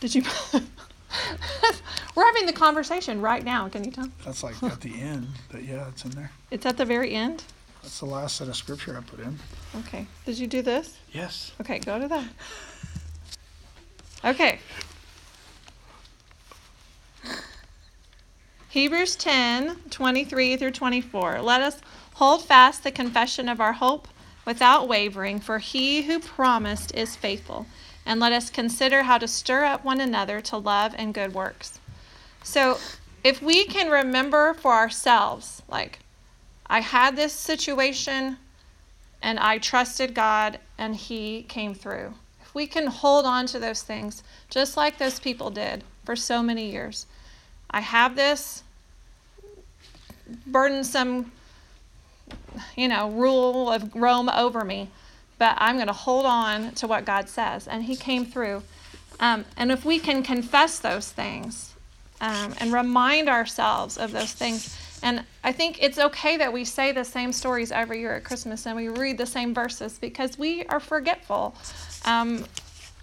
Did 0.00 0.14
you? 0.14 0.22
We're 2.14 2.26
having 2.26 2.46
the 2.46 2.52
conversation 2.52 3.20
right 3.20 3.44
now. 3.44 3.68
Can 3.68 3.84
you 3.84 3.90
tell? 3.90 4.08
That's 4.24 4.42
like 4.42 4.62
at 4.62 4.80
the 4.80 5.00
end, 5.00 5.28
but 5.50 5.64
yeah, 5.64 5.88
it's 5.88 6.04
in 6.04 6.12
there. 6.12 6.30
It's 6.50 6.66
at 6.66 6.76
the 6.76 6.84
very 6.84 7.14
end? 7.14 7.44
That's 7.82 7.98
the 7.98 8.06
last 8.06 8.36
set 8.36 8.48
of 8.48 8.56
scripture 8.56 8.96
I 8.96 9.00
put 9.00 9.20
in. 9.20 9.38
Okay. 9.80 10.06
Did 10.24 10.38
you 10.38 10.46
do 10.46 10.62
this? 10.62 10.98
Yes. 11.12 11.52
Okay, 11.60 11.78
go 11.80 11.98
to 11.98 12.08
that. 12.08 12.24
Okay. 14.24 14.60
Hebrews 18.68 19.16
10 19.16 19.76
23 19.90 20.56
through 20.56 20.70
24. 20.70 21.42
Let 21.42 21.60
us 21.60 21.80
hold 22.14 22.44
fast 22.44 22.84
the 22.84 22.90
confession 22.90 23.48
of 23.48 23.60
our 23.60 23.74
hope 23.74 24.08
without 24.46 24.88
wavering, 24.88 25.40
for 25.40 25.58
he 25.58 26.02
who 26.02 26.18
promised 26.20 26.94
is 26.94 27.16
faithful. 27.16 27.66
And 28.04 28.18
let 28.20 28.32
us 28.32 28.50
consider 28.50 29.04
how 29.04 29.18
to 29.18 29.28
stir 29.28 29.64
up 29.64 29.84
one 29.84 30.00
another 30.00 30.40
to 30.42 30.56
love 30.56 30.94
and 30.96 31.14
good 31.14 31.34
works. 31.34 31.78
So, 32.42 32.78
if 33.22 33.40
we 33.40 33.64
can 33.66 33.88
remember 33.88 34.54
for 34.54 34.72
ourselves, 34.72 35.62
like, 35.68 36.00
I 36.66 36.80
had 36.80 37.14
this 37.14 37.32
situation 37.32 38.38
and 39.22 39.38
I 39.38 39.58
trusted 39.58 40.14
God 40.14 40.58
and 40.78 40.96
He 40.96 41.44
came 41.44 41.74
through. 41.74 42.14
If 42.42 42.54
we 42.54 42.66
can 42.66 42.88
hold 42.88 43.24
on 43.24 43.46
to 43.46 43.58
those 43.58 43.82
things, 43.82 44.22
just 44.50 44.76
like 44.76 44.98
those 44.98 45.20
people 45.20 45.50
did 45.50 45.84
for 46.04 46.16
so 46.16 46.42
many 46.42 46.70
years, 46.70 47.06
I 47.70 47.80
have 47.80 48.16
this 48.16 48.64
burdensome, 50.46 51.30
you 52.76 52.88
know, 52.88 53.10
rule 53.10 53.70
of 53.70 53.94
Rome 53.94 54.28
over 54.28 54.64
me, 54.64 54.90
but 55.42 55.56
I'm 55.58 55.74
going 55.74 55.88
to 55.88 55.92
hold 55.92 56.24
on 56.24 56.70
to 56.74 56.86
what 56.86 57.04
God 57.04 57.28
says. 57.28 57.66
And 57.66 57.82
He 57.82 57.96
came 57.96 58.24
through. 58.24 58.62
Um, 59.18 59.44
and 59.56 59.72
if 59.72 59.84
we 59.84 59.98
can 59.98 60.22
confess 60.22 60.78
those 60.78 61.10
things 61.10 61.74
um, 62.20 62.54
and 62.58 62.72
remind 62.72 63.28
ourselves 63.28 63.98
of 63.98 64.12
those 64.12 64.32
things, 64.34 64.78
and 65.02 65.24
I 65.42 65.50
think 65.50 65.82
it's 65.82 65.98
okay 65.98 66.36
that 66.36 66.52
we 66.52 66.64
say 66.64 66.92
the 66.92 67.04
same 67.04 67.32
stories 67.32 67.72
every 67.72 67.98
year 67.98 68.14
at 68.14 68.22
Christmas 68.22 68.66
and 68.66 68.76
we 68.76 68.88
read 68.88 69.18
the 69.18 69.26
same 69.26 69.52
verses 69.52 69.98
because 69.98 70.38
we 70.38 70.64
are 70.66 70.78
forgetful. 70.78 71.56
Um, 72.04 72.44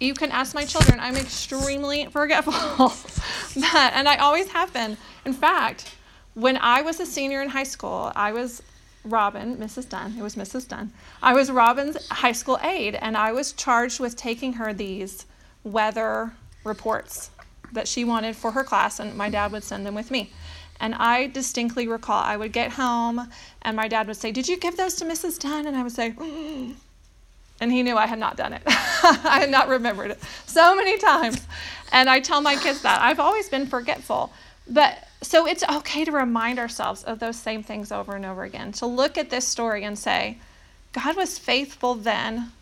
you 0.00 0.14
can 0.14 0.30
ask 0.30 0.54
my 0.54 0.64
children, 0.64 0.98
I'm 0.98 1.16
extremely 1.16 2.06
forgetful. 2.10 2.54
but, 3.54 3.92
and 3.92 4.08
I 4.08 4.16
always 4.16 4.48
have 4.48 4.72
been. 4.72 4.96
In 5.26 5.34
fact, 5.34 5.94
when 6.32 6.56
I 6.56 6.80
was 6.80 7.00
a 7.00 7.06
senior 7.06 7.42
in 7.42 7.50
high 7.50 7.64
school, 7.64 8.10
I 8.16 8.32
was 8.32 8.62
Robin, 9.04 9.56
Mrs. 9.56 9.88
Dunn, 9.88 10.16
it 10.18 10.22
was 10.22 10.36
Mrs. 10.36 10.68
Dunn. 10.68 10.92
I 11.22 11.32
was 11.34 11.50
Robin's 11.50 12.08
high 12.10 12.32
school 12.32 12.58
aide, 12.62 12.94
and 12.96 13.16
I 13.16 13.32
was 13.32 13.52
charged 13.52 13.98
with 13.98 14.16
taking 14.16 14.54
her 14.54 14.72
these 14.74 15.26
weather 15.64 16.32
reports 16.64 17.30
that 17.72 17.88
she 17.88 18.04
wanted 18.04 18.36
for 18.36 18.52
her 18.52 18.64
class, 18.64 19.00
and 19.00 19.16
my 19.16 19.30
dad 19.30 19.52
would 19.52 19.64
send 19.64 19.86
them 19.86 19.94
with 19.94 20.10
me. 20.10 20.30
And 20.80 20.94
I 20.94 21.26
distinctly 21.26 21.86
recall 21.86 22.22
I 22.22 22.36
would 22.38 22.52
get 22.52 22.72
home 22.72 23.30
and 23.62 23.76
my 23.76 23.86
dad 23.86 24.06
would 24.06 24.16
say, 24.16 24.32
Did 24.32 24.48
you 24.48 24.56
give 24.56 24.78
those 24.78 24.94
to 24.96 25.04
Mrs. 25.04 25.38
Dunn? 25.38 25.66
And 25.66 25.76
I 25.76 25.82
would 25.82 25.92
say, 25.92 26.12
mm. 26.12 26.74
And 27.60 27.70
he 27.70 27.82
knew 27.82 27.98
I 27.98 28.06
had 28.06 28.18
not 28.18 28.38
done 28.38 28.54
it. 28.54 28.62
I 28.66 29.40
had 29.40 29.50
not 29.50 29.68
remembered 29.68 30.12
it 30.12 30.18
so 30.46 30.74
many 30.74 30.96
times. 30.96 31.46
And 31.92 32.08
I 32.08 32.20
tell 32.20 32.40
my 32.40 32.56
kids 32.56 32.80
that. 32.82 33.02
I've 33.02 33.20
always 33.20 33.50
been 33.50 33.66
forgetful. 33.66 34.32
But 34.70 35.08
so 35.20 35.46
it's 35.46 35.64
okay 35.68 36.04
to 36.04 36.12
remind 36.12 36.58
ourselves 36.58 37.02
of 37.02 37.18
those 37.18 37.36
same 37.36 37.62
things 37.62 37.90
over 37.90 38.14
and 38.14 38.24
over 38.24 38.44
again. 38.44 38.72
To 38.72 38.86
look 38.86 39.18
at 39.18 39.28
this 39.28 39.46
story 39.46 39.82
and 39.84 39.98
say, 39.98 40.38
God 40.92 41.16
was 41.16 41.38
faithful 41.38 41.96
then. 41.96 42.52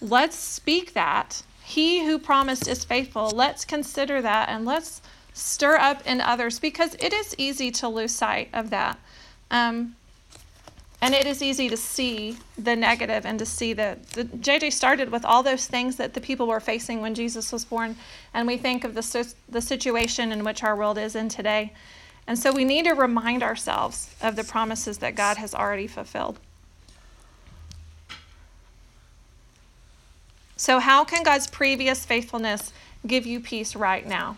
Let's 0.00 0.36
speak 0.36 0.92
that. 0.92 1.42
He 1.64 2.04
who 2.04 2.18
promised 2.18 2.68
is 2.68 2.84
faithful. 2.84 3.30
Let's 3.30 3.64
consider 3.64 4.20
that 4.20 4.48
and 4.50 4.64
let's 4.64 5.00
stir 5.32 5.76
up 5.76 6.06
in 6.06 6.20
others 6.20 6.58
because 6.58 6.94
it 7.00 7.12
is 7.12 7.34
easy 7.38 7.70
to 7.70 7.88
lose 7.88 8.12
sight 8.12 8.50
of 8.52 8.70
that. 8.70 8.98
Um, 9.50 9.96
and 11.02 11.16
it 11.16 11.26
is 11.26 11.42
easy 11.42 11.68
to 11.68 11.76
see 11.76 12.38
the 12.56 12.76
negative 12.76 13.26
and 13.26 13.36
to 13.40 13.44
see 13.44 13.72
that 13.72 14.06
the 14.10 14.24
JJ 14.24 14.72
started 14.72 15.10
with 15.10 15.24
all 15.24 15.42
those 15.42 15.66
things 15.66 15.96
that 15.96 16.14
the 16.14 16.20
people 16.20 16.46
were 16.46 16.60
facing 16.60 17.00
when 17.00 17.12
Jesus 17.12 17.50
was 17.50 17.64
born. 17.64 17.96
And 18.32 18.46
we 18.46 18.56
think 18.56 18.84
of 18.84 18.94
the, 18.94 19.34
the 19.48 19.60
situation 19.60 20.30
in 20.30 20.44
which 20.44 20.62
our 20.62 20.76
world 20.76 20.98
is 20.98 21.16
in 21.16 21.28
today. 21.28 21.72
And 22.28 22.38
so 22.38 22.52
we 22.52 22.64
need 22.64 22.84
to 22.84 22.92
remind 22.92 23.42
ourselves 23.42 24.14
of 24.22 24.36
the 24.36 24.44
promises 24.44 24.98
that 24.98 25.16
God 25.16 25.38
has 25.38 25.56
already 25.56 25.88
fulfilled. 25.88 26.38
So, 30.56 30.78
how 30.78 31.02
can 31.02 31.24
God's 31.24 31.48
previous 31.48 32.06
faithfulness 32.06 32.72
give 33.04 33.26
you 33.26 33.40
peace 33.40 33.74
right 33.74 34.06
now? 34.06 34.36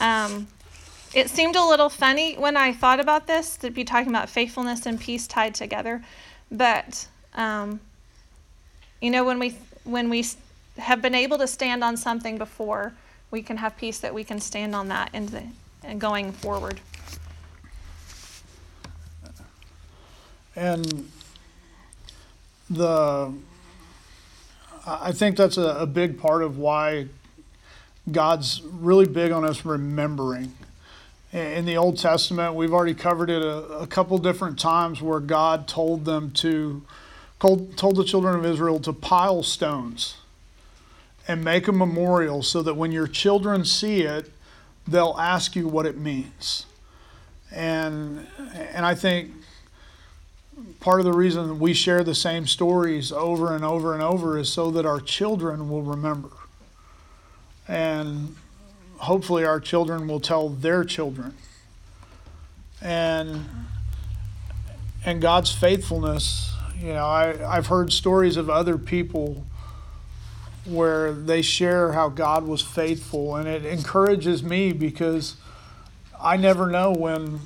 Um, 0.00 0.48
it 1.12 1.28
seemed 1.28 1.56
a 1.56 1.64
little 1.64 1.88
funny 1.88 2.34
when 2.34 2.56
I 2.56 2.72
thought 2.72 3.00
about 3.00 3.26
this 3.26 3.56
to 3.58 3.70
be 3.70 3.84
talking 3.84 4.08
about 4.08 4.28
faithfulness 4.28 4.86
and 4.86 5.00
peace 5.00 5.26
tied 5.26 5.54
together, 5.54 6.02
but 6.50 7.06
um, 7.34 7.80
you 9.00 9.10
know 9.10 9.24
when 9.24 9.38
we 9.38 9.56
when 9.84 10.08
we 10.08 10.24
have 10.78 11.02
been 11.02 11.14
able 11.14 11.38
to 11.38 11.46
stand 11.46 11.82
on 11.82 11.96
something 11.96 12.38
before, 12.38 12.92
we 13.30 13.42
can 13.42 13.56
have 13.56 13.76
peace 13.76 13.98
that 13.98 14.14
we 14.14 14.24
can 14.24 14.40
stand 14.40 14.74
on 14.74 14.88
that 14.88 15.10
and 15.12 15.52
and 15.82 16.00
going 16.00 16.32
forward. 16.32 16.80
And 20.54 21.10
the 22.68 23.32
I 24.86 25.12
think 25.12 25.36
that's 25.36 25.56
a, 25.56 25.76
a 25.80 25.86
big 25.86 26.18
part 26.18 26.42
of 26.42 26.58
why 26.58 27.06
God's 28.10 28.62
really 28.62 29.06
big 29.06 29.30
on 29.30 29.44
us 29.44 29.64
remembering. 29.64 30.54
In 31.32 31.64
the 31.64 31.76
Old 31.76 31.96
Testament, 31.96 32.56
we've 32.56 32.72
already 32.72 32.94
covered 32.94 33.30
it 33.30 33.40
a, 33.40 33.78
a 33.78 33.86
couple 33.86 34.18
different 34.18 34.58
times 34.58 35.00
where 35.00 35.20
God 35.20 35.68
told 35.68 36.04
them 36.04 36.32
to, 36.32 36.82
told, 37.38 37.76
told 37.76 37.96
the 37.96 38.04
children 38.04 38.34
of 38.34 38.44
Israel 38.44 38.80
to 38.80 38.92
pile 38.92 39.44
stones 39.44 40.16
and 41.28 41.44
make 41.44 41.68
a 41.68 41.72
memorial 41.72 42.42
so 42.42 42.62
that 42.62 42.74
when 42.74 42.90
your 42.90 43.06
children 43.06 43.64
see 43.64 44.02
it, 44.02 44.32
they'll 44.88 45.16
ask 45.20 45.54
you 45.54 45.68
what 45.68 45.86
it 45.86 45.96
means. 45.96 46.66
And, 47.52 48.26
and 48.52 48.84
I 48.84 48.96
think 48.96 49.30
part 50.80 50.98
of 50.98 51.04
the 51.06 51.12
reason 51.12 51.60
we 51.60 51.74
share 51.74 52.02
the 52.02 52.14
same 52.14 52.48
stories 52.48 53.12
over 53.12 53.54
and 53.54 53.64
over 53.64 53.94
and 53.94 54.02
over 54.02 54.36
is 54.36 54.52
so 54.52 54.72
that 54.72 54.84
our 54.84 55.00
children 55.00 55.70
will 55.70 55.82
remember 55.82 56.30
and 57.68 58.34
hopefully 59.00 59.44
our 59.44 59.58
children 59.60 60.06
will 60.06 60.20
tell 60.20 60.48
their 60.48 60.84
children. 60.84 61.34
And 62.80 63.46
and 65.04 65.22
God's 65.22 65.50
faithfulness, 65.50 66.52
you 66.78 66.92
know, 66.92 67.06
I, 67.06 67.56
I've 67.56 67.68
heard 67.68 67.90
stories 67.90 68.36
of 68.36 68.50
other 68.50 68.76
people 68.76 69.46
where 70.66 71.12
they 71.12 71.40
share 71.40 71.92
how 71.92 72.10
God 72.10 72.46
was 72.46 72.60
faithful, 72.60 73.36
and 73.36 73.48
it 73.48 73.64
encourages 73.64 74.42
me 74.42 74.72
because 74.72 75.36
I 76.20 76.36
never 76.36 76.66
know 76.66 76.92
when 76.92 77.40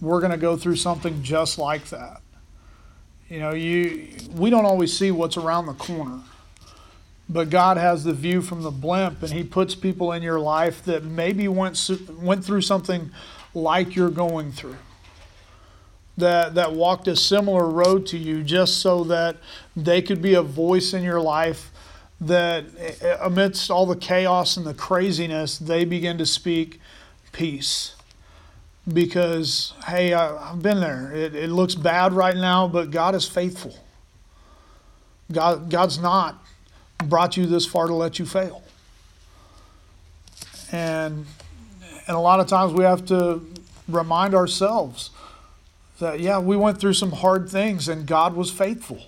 we're 0.00 0.20
going 0.20 0.32
to 0.32 0.38
go 0.38 0.56
through 0.56 0.76
something 0.76 1.22
just 1.22 1.58
like 1.58 1.84
that. 1.90 2.22
You 3.28 3.40
know, 3.40 3.52
you 3.52 4.08
we 4.34 4.48
don't 4.48 4.64
always 4.64 4.96
see 4.96 5.10
what's 5.10 5.36
around 5.36 5.66
the 5.66 5.74
corner. 5.74 6.20
But 7.28 7.50
God 7.50 7.76
has 7.76 8.04
the 8.04 8.14
view 8.14 8.40
from 8.40 8.62
the 8.62 8.70
blimp, 8.70 9.22
and 9.22 9.32
He 9.32 9.44
puts 9.44 9.74
people 9.74 10.12
in 10.12 10.22
your 10.22 10.40
life 10.40 10.82
that 10.84 11.04
maybe 11.04 11.46
went, 11.46 11.90
went 12.20 12.44
through 12.44 12.62
something 12.62 13.10
like 13.54 13.94
you're 13.94 14.10
going 14.10 14.52
through. 14.52 14.76
That, 16.16 16.54
that 16.54 16.72
walked 16.72 17.06
a 17.06 17.14
similar 17.14 17.68
road 17.68 18.06
to 18.08 18.18
you 18.18 18.42
just 18.42 18.78
so 18.78 19.04
that 19.04 19.36
they 19.76 20.02
could 20.02 20.20
be 20.20 20.34
a 20.34 20.42
voice 20.42 20.92
in 20.92 21.04
your 21.04 21.20
life 21.20 21.70
that 22.20 22.64
eh, 22.78 23.16
amidst 23.20 23.70
all 23.70 23.86
the 23.86 23.96
chaos 23.96 24.56
and 24.56 24.66
the 24.66 24.74
craziness, 24.74 25.58
they 25.58 25.84
begin 25.84 26.18
to 26.18 26.26
speak 26.26 26.80
peace. 27.32 27.94
Because, 28.92 29.74
hey, 29.86 30.14
I, 30.14 30.48
have 30.48 30.62
been 30.62 30.80
there. 30.80 31.12
It, 31.14 31.34
it 31.34 31.50
looks 31.50 31.74
bad 31.74 32.12
right 32.12 32.36
now, 32.36 32.66
but 32.66 32.90
God 32.90 33.14
is 33.14 33.28
faithful. 33.28 33.76
God, 35.30 35.70
God's 35.70 35.98
not 35.98 36.42
brought 37.04 37.36
you 37.36 37.46
this 37.46 37.66
far 37.66 37.86
to 37.86 37.94
let 37.94 38.18
you 38.18 38.26
fail. 38.26 38.62
And 40.72 41.26
and 42.06 42.16
a 42.16 42.20
lot 42.20 42.40
of 42.40 42.46
times 42.46 42.72
we 42.72 42.84
have 42.84 43.04
to 43.06 43.42
remind 43.86 44.34
ourselves 44.34 45.10
that 45.98 46.20
yeah, 46.20 46.38
we 46.38 46.56
went 46.56 46.80
through 46.80 46.94
some 46.94 47.12
hard 47.12 47.48
things 47.48 47.88
and 47.88 48.06
God 48.06 48.34
was 48.34 48.50
faithful. 48.50 49.02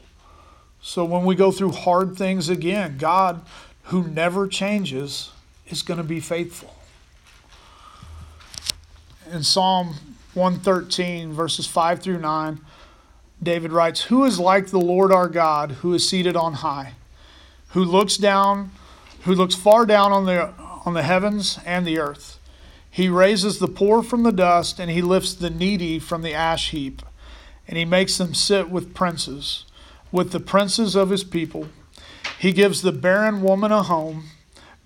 So 0.83 1.05
when 1.05 1.25
we 1.25 1.35
go 1.35 1.51
through 1.51 1.73
hard 1.73 2.17
things 2.17 2.49
again, 2.49 2.97
God 2.99 3.43
who 3.85 4.07
never 4.07 4.47
changes 4.47 5.33
is 5.67 5.83
going 5.83 5.99
to 5.99 6.05
be 6.05 6.21
faithful. 6.21 6.75
In 9.31 9.43
Psalm 9.43 9.95
113 10.35 11.33
verses 11.33 11.67
5 11.67 12.01
through 12.01 12.21
9, 12.21 12.61
David 13.43 13.73
writes, 13.73 14.03
"Who 14.03 14.25
is 14.25 14.39
like 14.39 14.69
the 14.69 14.81
Lord 14.81 15.13
our 15.13 15.29
God, 15.29 15.73
who 15.83 15.95
is 15.95 16.09
seated 16.09 16.37
on 16.37 16.55
high?" 16.55 16.95
Who 17.71 17.85
looks 17.85 18.17
down, 18.17 18.71
who 19.23 19.35
looks 19.35 19.55
far 19.55 19.87
down 19.87 20.13
on 20.13 20.27
the 20.27 20.53
on 20.85 20.95
the 20.95 21.03
heavens 21.03 21.59
and 21.65 21.87
the 21.87 21.99
earth. 21.99 22.39
He 22.91 23.09
raises 23.09 23.59
the 23.59 23.69
poor 23.69 24.03
from 24.03 24.23
the 24.23 24.33
dust, 24.33 24.81
and 24.81 24.91
he 24.91 25.03
lifts 25.03 25.35
the 25.35 25.51
needy 25.51 25.99
from 25.99 26.23
the 26.23 26.35
ash 26.35 26.71
heap, 26.71 27.03
and 27.69 27.79
he 27.79 27.85
makes 27.85 28.19
them 28.19 28.35
sit 28.35 28.69
with 28.71 28.95
princes, 28.95 29.65
with 30.11 30.33
the 30.33 30.41
princes 30.41 30.97
of 30.97 31.11
his 31.11 31.23
people. 31.23 31.69
He 32.39 32.53
gives 32.53 32.83
the 32.83 32.93
barren 32.93 33.43
woman 33.43 33.71
a 33.71 33.83
home, 33.83 34.31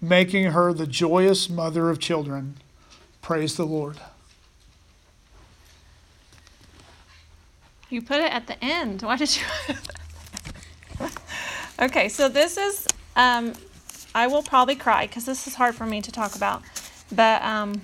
making 0.01 0.47
her 0.47 0.73
the 0.73 0.87
joyous 0.87 1.49
mother 1.49 1.89
of 1.89 1.99
children. 1.99 2.57
Praise 3.23 3.57
the 3.57 3.65
Lord. 3.65 3.97
You 7.89 8.03
put 8.03 8.19
it 8.19 8.33
at 8.33 8.49
the 8.49 8.63
end. 8.63 9.03
Why 9.03 9.17
did 9.17 9.37
you? 9.37 9.43
okay, 11.81 12.09
so 12.09 12.29
this 12.29 12.57
is. 12.57 12.87
Um, 13.17 13.53
I 14.15 14.27
will 14.29 14.43
probably 14.43 14.77
cry 14.77 15.07
because 15.07 15.25
this 15.25 15.47
is 15.47 15.55
hard 15.55 15.75
for 15.75 15.87
me 15.87 16.01
to 16.01 16.13
talk 16.13 16.37
about. 16.37 16.63
But 17.11 17.43
um, 17.43 17.83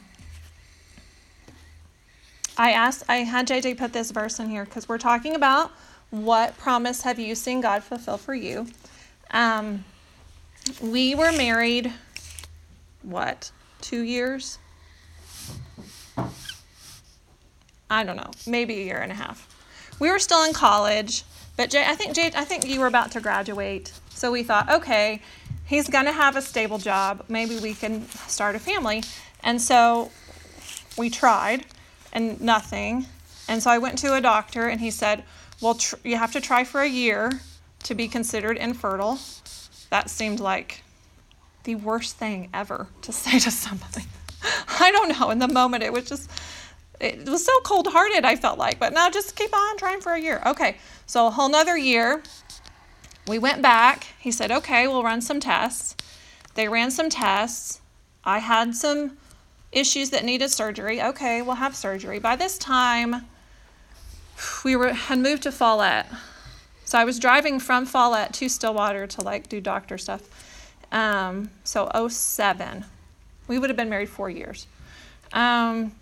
I 2.57 2.73
asked. 2.73 3.05
I 3.09 3.17
had 3.17 3.49
JJ 3.49 3.79
put 3.79 3.93
this 3.93 4.11
verse 4.11 4.39
in 4.39 4.49
here 4.49 4.65
because 4.65 4.89
we're 4.89 4.99
talking 4.99 5.35
about 5.35 5.73
what 6.11 6.59
promise 6.59 7.03
have 7.03 7.19
you 7.19 7.35
seen 7.35 7.61
God 7.61 7.83
fulfill 7.83 8.19
for 8.19 8.35
you. 8.35 8.67
Um, 9.31 9.85
we 10.81 11.15
were 11.15 11.33
married. 11.33 11.93
What? 13.03 13.51
Two 13.81 14.03
years. 14.03 14.59
I 17.89 18.05
don't 18.05 18.17
know, 18.17 18.31
maybe 18.47 18.75
a 18.81 18.85
year 18.85 18.99
and 18.99 19.11
a 19.11 19.17
half. 19.17 19.50
We 20.01 20.11
were 20.11 20.19
still 20.19 20.43
in 20.45 20.55
college, 20.55 21.25
but 21.57 21.71
Jay, 21.71 21.85
I 21.87 21.95
think 21.95 22.15
Jay, 22.15 22.33
I 22.35 22.45
think 22.45 22.67
you 22.67 22.81
were 22.81 22.87
about 22.87 23.13
to 23.13 23.21
graduate. 23.21 23.93
So 24.09 24.33
we 24.33 24.43
thought, 24.43 24.71
okay, 24.71 25.21
he's 25.67 25.89
gonna 25.89 26.13
have 26.13 26.37
a 26.37 26.43
stable 26.43 26.79
job. 26.79 27.25
Maybe 27.29 27.59
we 27.59 27.75
can 27.75 28.09
start 28.27 28.57
a 28.57 28.59
family. 28.59 29.05
And 29.45 29.61
so 29.61 30.11
we 30.97 31.11
tried, 31.11 31.67
and 32.15 32.41
nothing. 32.41 33.07
And 33.47 33.63
so 33.63 33.71
I 33.71 33.77
went 33.79 33.99
to 33.99 34.15
a 34.15 34.21
doctor, 34.23 34.69
and 34.69 34.81
he 34.81 34.91
said, 34.91 35.23
well, 35.61 35.75
tr- 35.75 35.97
you 36.03 36.17
have 36.17 36.33
to 36.33 36.41
try 36.41 36.65
for 36.65 36.81
a 36.81 36.89
year 36.89 37.31
to 37.83 37.95
be 37.95 38.09
considered 38.09 38.57
infertile. 38.57 39.19
That 39.91 40.09
seemed 40.09 40.41
like 40.41 40.83
the 41.65 41.75
worst 41.75 42.17
thing 42.17 42.49
ever 42.55 42.87
to 43.03 43.13
say 43.25 43.39
to 43.39 43.51
somebody. 43.51 44.05
I 44.81 44.91
don't 44.91 45.19
know. 45.19 45.29
In 45.29 45.39
the 45.39 45.49
moment, 45.49 45.83
it 45.83 45.93
was 45.93 46.09
just 46.09 46.31
it 47.01 47.29
was 47.29 47.45
so 47.45 47.61
cold 47.61 47.89
hearted, 47.89 48.25
I 48.25 48.37
felt 48.37 48.59
like. 48.59 48.79
But 48.79 48.93
now 48.93 49.11
just 49.11 49.35
keep 49.37 49.55
on 49.55 49.77
trying 49.77 50.01
for 50.01 50.13
a 50.13 50.21
year. 50.21 50.43
Okay, 50.47 50.77
so 51.07 51.27
a 51.27 51.31
whole 51.31 51.49
nother 51.49 51.77
year. 51.77 52.23
We 53.27 53.39
went 53.39 53.63
back. 53.63 54.07
He 54.19 54.31
said, 54.31 54.51
okay, 54.51 54.87
we'll 54.87 55.03
run 55.03 55.21
some 55.21 55.41
tests. 55.41 55.97
They 56.55 56.69
ran 56.69 56.91
some 56.91 57.11
tests. 57.11 57.81
I 58.25 58.39
had 58.39 58.75
some 58.75 59.17
issues 59.73 60.11
that 60.11 60.25
needed 60.25 60.51
surgery. 60.51 61.01
Okay, 61.01 61.43
we'll 61.43 61.57
have 61.57 61.77
surgery. 61.77 62.19
By 62.19 62.37
this 62.37 62.59
time, 62.59 63.27
we 64.65 64.77
were 64.77 64.93
had 64.93 65.19
moved 65.19 65.45
to 65.45 65.53
Follett. 65.53 66.07
So 66.85 66.99
I 66.99 67.05
was 67.05 67.19
driving 67.19 67.61
from 67.61 67.87
Follett 67.87 68.33
to 68.35 68.49
Stillwater 68.49 69.07
to 69.07 69.23
like 69.23 69.49
do 69.49 69.61
doctor 69.61 69.97
stuff. 69.97 70.23
Um, 70.91 71.51
so 71.63 71.89
07. 72.09 72.85
We 73.47 73.59
would 73.59 73.71
have 73.71 73.77
been 73.77 73.89
married 73.89 74.09
four 74.09 74.29
years. 74.29 74.67
Um, 75.33 75.93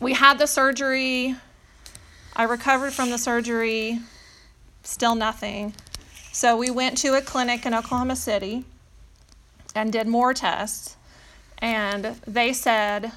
we 0.00 0.14
had 0.14 0.38
the 0.38 0.46
surgery. 0.46 1.36
I 2.34 2.44
recovered 2.44 2.92
from 2.92 3.10
the 3.10 3.18
surgery, 3.18 4.00
still 4.82 5.14
nothing. 5.14 5.74
So 6.32 6.56
we 6.56 6.70
went 6.70 6.96
to 6.98 7.14
a 7.14 7.20
clinic 7.20 7.66
in 7.66 7.74
Oklahoma 7.74 8.16
City 8.16 8.64
and 9.74 9.92
did 9.92 10.06
more 10.08 10.32
tests. 10.32 10.96
And 11.58 12.16
they 12.26 12.54
said, 12.54 13.12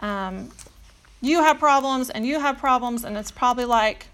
um, 0.00 0.50
You 1.22 1.42
have 1.42 1.58
problems, 1.58 2.10
and 2.10 2.26
you 2.26 2.38
have 2.38 2.58
problems, 2.58 3.04
and 3.04 3.16
it's 3.16 3.30
probably 3.30 3.64
like 3.64 4.06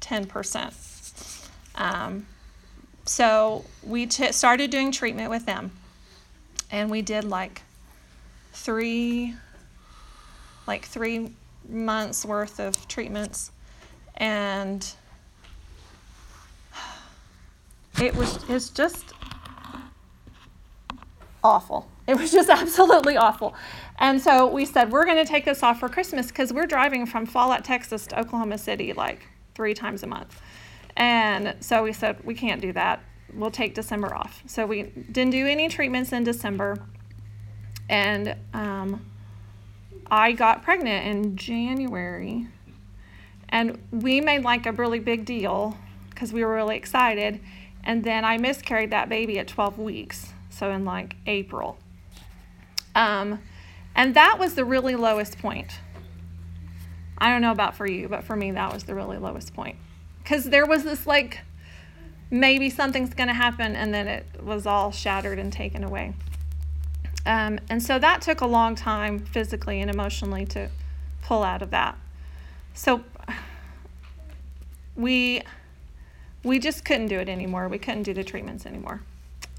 10%. 0.00 1.48
Um, 1.74 2.26
so 3.04 3.64
we 3.82 4.06
t- 4.06 4.30
started 4.32 4.70
doing 4.70 4.92
treatment 4.92 5.30
with 5.30 5.46
them. 5.46 5.72
And 6.70 6.88
we 6.88 7.02
did 7.02 7.24
like 7.24 7.62
three 8.52 9.34
like 10.70 10.84
three 10.84 11.32
months 11.68 12.24
worth 12.24 12.60
of 12.60 12.86
treatments. 12.86 13.50
And 14.18 14.88
it 18.00 18.14
was 18.14 18.48
it's 18.48 18.70
just 18.70 19.12
awful. 21.42 21.88
It 22.06 22.16
was 22.16 22.30
just 22.30 22.48
absolutely 22.62 23.16
awful. 23.16 23.56
And 23.98 24.20
so 24.20 24.46
we 24.46 24.64
said 24.64 24.92
we're 24.92 25.04
going 25.04 25.16
to 25.16 25.24
take 25.24 25.44
this 25.44 25.64
off 25.64 25.80
for 25.80 25.88
christmas 25.88 26.28
because 26.28 26.52
we're 26.52 26.68
driving 26.68 27.04
from 27.04 27.26
follett 27.26 27.64
texas 27.64 28.06
to 28.06 28.20
oklahoma 28.20 28.56
city 28.56 28.92
like 28.92 29.26
three 29.56 29.74
times 29.74 30.04
a 30.04 30.06
month. 30.06 30.40
And 30.96 31.56
so 31.58 31.82
we 31.82 31.92
said 31.92 32.24
we 32.24 32.34
can't 32.34 32.60
do 32.60 32.72
that. 32.74 33.02
We'll 33.34 33.50
take 33.50 33.74
december 33.74 34.14
off. 34.14 34.44
So 34.46 34.66
we 34.66 34.84
didn't 34.84 35.32
do 35.32 35.48
any 35.48 35.68
treatments 35.68 36.12
in 36.12 36.22
december. 36.22 36.78
And 37.88 38.36
um, 38.54 39.04
I 40.10 40.32
got 40.32 40.62
pregnant 40.62 41.06
in 41.06 41.36
January, 41.36 42.48
and 43.48 43.78
we 43.92 44.20
made 44.20 44.42
like 44.42 44.66
a 44.66 44.72
really 44.72 44.98
big 44.98 45.24
deal 45.24 45.76
because 46.10 46.32
we 46.32 46.44
were 46.44 46.54
really 46.54 46.76
excited. 46.76 47.40
And 47.84 48.04
then 48.04 48.24
I 48.24 48.36
miscarried 48.36 48.90
that 48.90 49.08
baby 49.08 49.38
at 49.38 49.48
12 49.48 49.78
weeks, 49.78 50.32
so 50.50 50.70
in 50.70 50.84
like 50.84 51.16
April. 51.26 51.78
Um, 52.94 53.40
and 53.94 54.14
that 54.14 54.38
was 54.38 54.54
the 54.54 54.64
really 54.64 54.96
lowest 54.96 55.38
point. 55.38 55.80
I 57.18 57.30
don't 57.30 57.42
know 57.42 57.52
about 57.52 57.76
for 57.76 57.86
you, 57.86 58.08
but 58.08 58.24
for 58.24 58.34
me, 58.34 58.50
that 58.52 58.72
was 58.72 58.84
the 58.84 58.94
really 58.94 59.18
lowest 59.18 59.54
point. 59.54 59.76
Because 60.22 60.44
there 60.44 60.66
was 60.66 60.84
this 60.84 61.06
like, 61.06 61.40
maybe 62.30 62.70
something's 62.70 63.14
going 63.14 63.28
to 63.28 63.34
happen, 63.34 63.76
and 63.76 63.92
then 63.92 64.08
it 64.08 64.26
was 64.42 64.66
all 64.66 64.90
shattered 64.90 65.38
and 65.38 65.52
taken 65.52 65.84
away. 65.84 66.14
Um, 67.26 67.58
and 67.68 67.82
so 67.82 67.98
that 67.98 68.22
took 68.22 68.40
a 68.40 68.46
long 68.46 68.74
time 68.74 69.18
physically 69.18 69.80
and 69.80 69.90
emotionally 69.90 70.46
to 70.46 70.70
pull 71.22 71.42
out 71.42 71.62
of 71.62 71.70
that. 71.70 71.96
So 72.74 73.04
we 74.96 75.42
we 76.42 76.58
just 76.58 76.84
couldn't 76.84 77.08
do 77.08 77.18
it 77.18 77.28
anymore. 77.28 77.68
We 77.68 77.78
couldn't 77.78 78.04
do 78.04 78.14
the 78.14 78.24
treatments 78.24 78.64
anymore. 78.64 79.02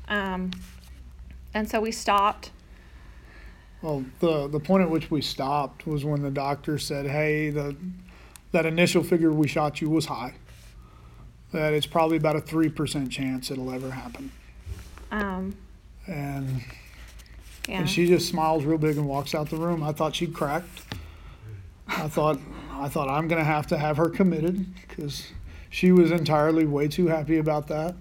Um, 0.07 0.51
and 1.53 1.69
so 1.69 1.79
we 1.79 1.91
stopped. 1.91 2.51
Well, 3.81 4.03
the 4.19 4.47
the 4.47 4.59
point 4.59 4.83
at 4.83 4.89
which 4.89 5.11
we 5.11 5.21
stopped 5.21 5.85
was 5.87 6.03
when 6.05 6.21
the 6.21 6.31
doctor 6.31 6.77
said, 6.77 7.05
"Hey, 7.07 7.49
the 7.49 7.75
that 8.51 8.65
initial 8.65 9.03
figure 9.03 9.31
we 9.31 9.47
shot 9.47 9.81
you 9.81 9.89
was 9.89 10.05
high. 10.05 10.33
That 11.51 11.73
it's 11.73 11.85
probably 11.85 12.17
about 12.17 12.35
a 12.35 12.41
three 12.41 12.69
percent 12.69 13.11
chance 13.11 13.51
it'll 13.51 13.71
ever 13.71 13.91
happen." 13.91 14.31
Um, 15.11 15.55
And 16.07 16.63
yeah. 17.71 17.79
and 17.79 17.89
she 17.89 18.05
just 18.05 18.27
smiles 18.27 18.65
real 18.65 18.77
big 18.77 18.97
and 18.97 19.07
walks 19.07 19.33
out 19.33 19.49
the 19.49 19.57
room. 19.57 19.81
I 19.81 19.93
thought 19.93 20.15
she'd 20.15 20.33
cracked. 20.33 20.81
I 21.87 22.07
thought 22.07 22.39
I 22.73 22.89
thought 22.89 23.09
I'm 23.09 23.27
gonna 23.27 23.43
have 23.43 23.67
to 23.67 23.77
have 23.77 23.97
her 23.97 24.09
committed 24.09 24.65
because 24.87 25.27
she 25.69 25.91
was 25.91 26.11
entirely 26.11 26.65
way 26.65 26.87
too 26.87 27.07
happy 27.07 27.37
about 27.37 27.67
that. 27.69 27.95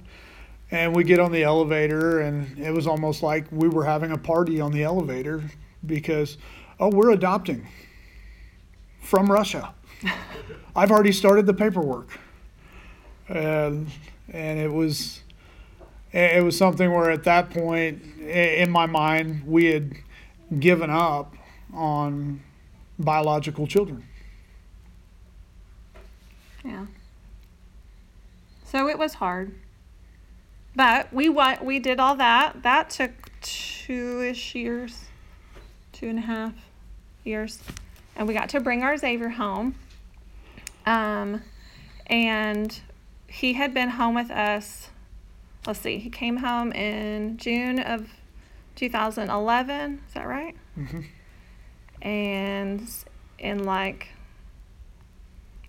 And 0.73 0.95
we 0.95 1.03
get 1.05 1.19
on 1.19 1.33
the 1.33 1.43
elevator, 1.43 2.21
and 2.21 2.57
it 2.59 2.71
was 2.71 2.87
almost 2.87 3.23
like 3.23 3.45
we 3.51 3.69
were 3.69 3.85
having 3.85 4.13
a 4.13 4.19
party 4.19 4.61
on 4.61 4.71
the 4.71 4.85
elevator 4.85 5.43
because, 5.85 6.39
oh, 6.79 6.89
we're 6.89 7.11
adopting 7.11 7.67
from 9.03 9.27
Russia. 9.27 9.75
I've 10.77 10.93
already 10.93 11.13
started 11.13 11.47
the 11.47 11.55
paperwork, 11.55 12.19
and 13.29 13.89
and 14.33 14.59
it 14.61 14.73
was 14.73 15.23
it 16.13 16.43
was 16.43 16.57
something 16.57 16.93
where 16.93 17.11
at 17.11 17.25
that 17.25 17.51
point 17.51 18.03
in 18.21 18.71
my 18.71 18.87
mind 18.87 19.47
we 19.47 19.67
had 19.67 19.95
given 20.59 20.91
up 20.91 21.35
on 21.73 22.41
biological 22.99 23.67
children. 23.67 24.05
Yeah. 26.65 26.87
So 28.65 28.89
it 28.89 28.99
was 28.99 29.15
hard. 29.15 29.55
But 30.77 31.13
we 31.13 31.29
wa- 31.29 31.59
we 31.63 31.79
did 31.79 31.99
all 31.99 32.17
that. 32.17 32.63
That 32.63 32.91
took 32.91 33.11
two 33.41 34.23
ish 34.23 34.55
years, 34.55 35.07
two 35.93 36.09
and 36.09 36.19
a 36.19 36.23
half 36.23 36.55
years. 37.25 37.61
And 38.17 38.29
we 38.29 38.35
got 38.35 38.49
to 38.51 38.61
bring 38.61 38.83
our 38.83 38.97
Xavier 38.97 39.31
home. 39.31 39.75
Um, 40.87 41.43
and 42.07 42.81
he 43.27 43.55
had 43.55 43.75
been 43.75 43.91
home 43.91 44.15
with 44.15 44.31
us. 44.31 44.91
Let's 45.71 45.79
see, 45.79 45.99
he 45.99 46.11
came 46.11 46.39
home 46.39 46.73
in 46.73 47.37
June 47.37 47.79
of 47.79 48.09
2011. 48.75 50.03
Is 50.05 50.15
that 50.15 50.27
right? 50.27 50.57
Mm-hmm. 50.77 51.03
And 52.03 52.89
in 53.39 53.63
like 53.63 54.09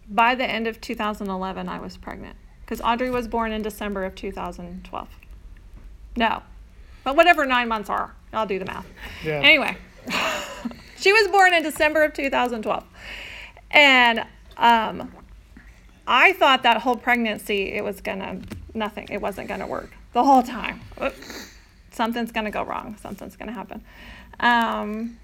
by 0.10 0.34
the 0.34 0.44
end 0.44 0.66
of 0.66 0.82
2011, 0.82 1.70
I 1.70 1.80
was 1.80 1.98
pregnant 1.98 2.36
because 2.62 2.82
Audrey 2.82 3.12
was 3.12 3.28
born 3.28 3.52
in 3.52 3.62
December 3.62 4.04
of 4.04 4.16
2012. 4.16 5.08
No, 6.16 6.42
but 7.04 7.16
whatever 7.16 7.46
nine 7.46 7.68
months 7.68 7.92
are, 7.92 8.16
I'll 8.34 8.48
do 8.48 8.58
the 8.58 8.66
math. 8.66 8.88
Yeah. 9.24 9.34
Anyway, 9.34 9.78
she 10.98 11.14
was 11.14 11.28
born 11.28 11.54
in 11.54 11.62
December 11.62 12.04
of 12.06 12.16
2012, 12.16 12.84
and 13.70 14.26
um, 14.58 15.12
I 16.08 16.34
thought 16.34 16.64
that 16.64 16.78
whole 16.78 16.98
pregnancy 16.98 17.74
it 17.74 17.84
was 17.84 18.02
gonna 18.02 18.42
nothing. 18.74 19.08
It 19.12 19.22
wasn't 19.22 19.48
gonna 19.48 19.68
work 19.68 19.92
the 20.14 20.24
whole 20.24 20.44
time. 20.44 20.82
Oop. 21.04 21.14
Something's 21.92 22.32
gonna 22.32 22.52
go 22.52 22.64
wrong. 22.64 22.96
Something's 23.02 23.36
gonna 23.36 23.52
happen. 23.52 23.84
Um, 24.40 25.18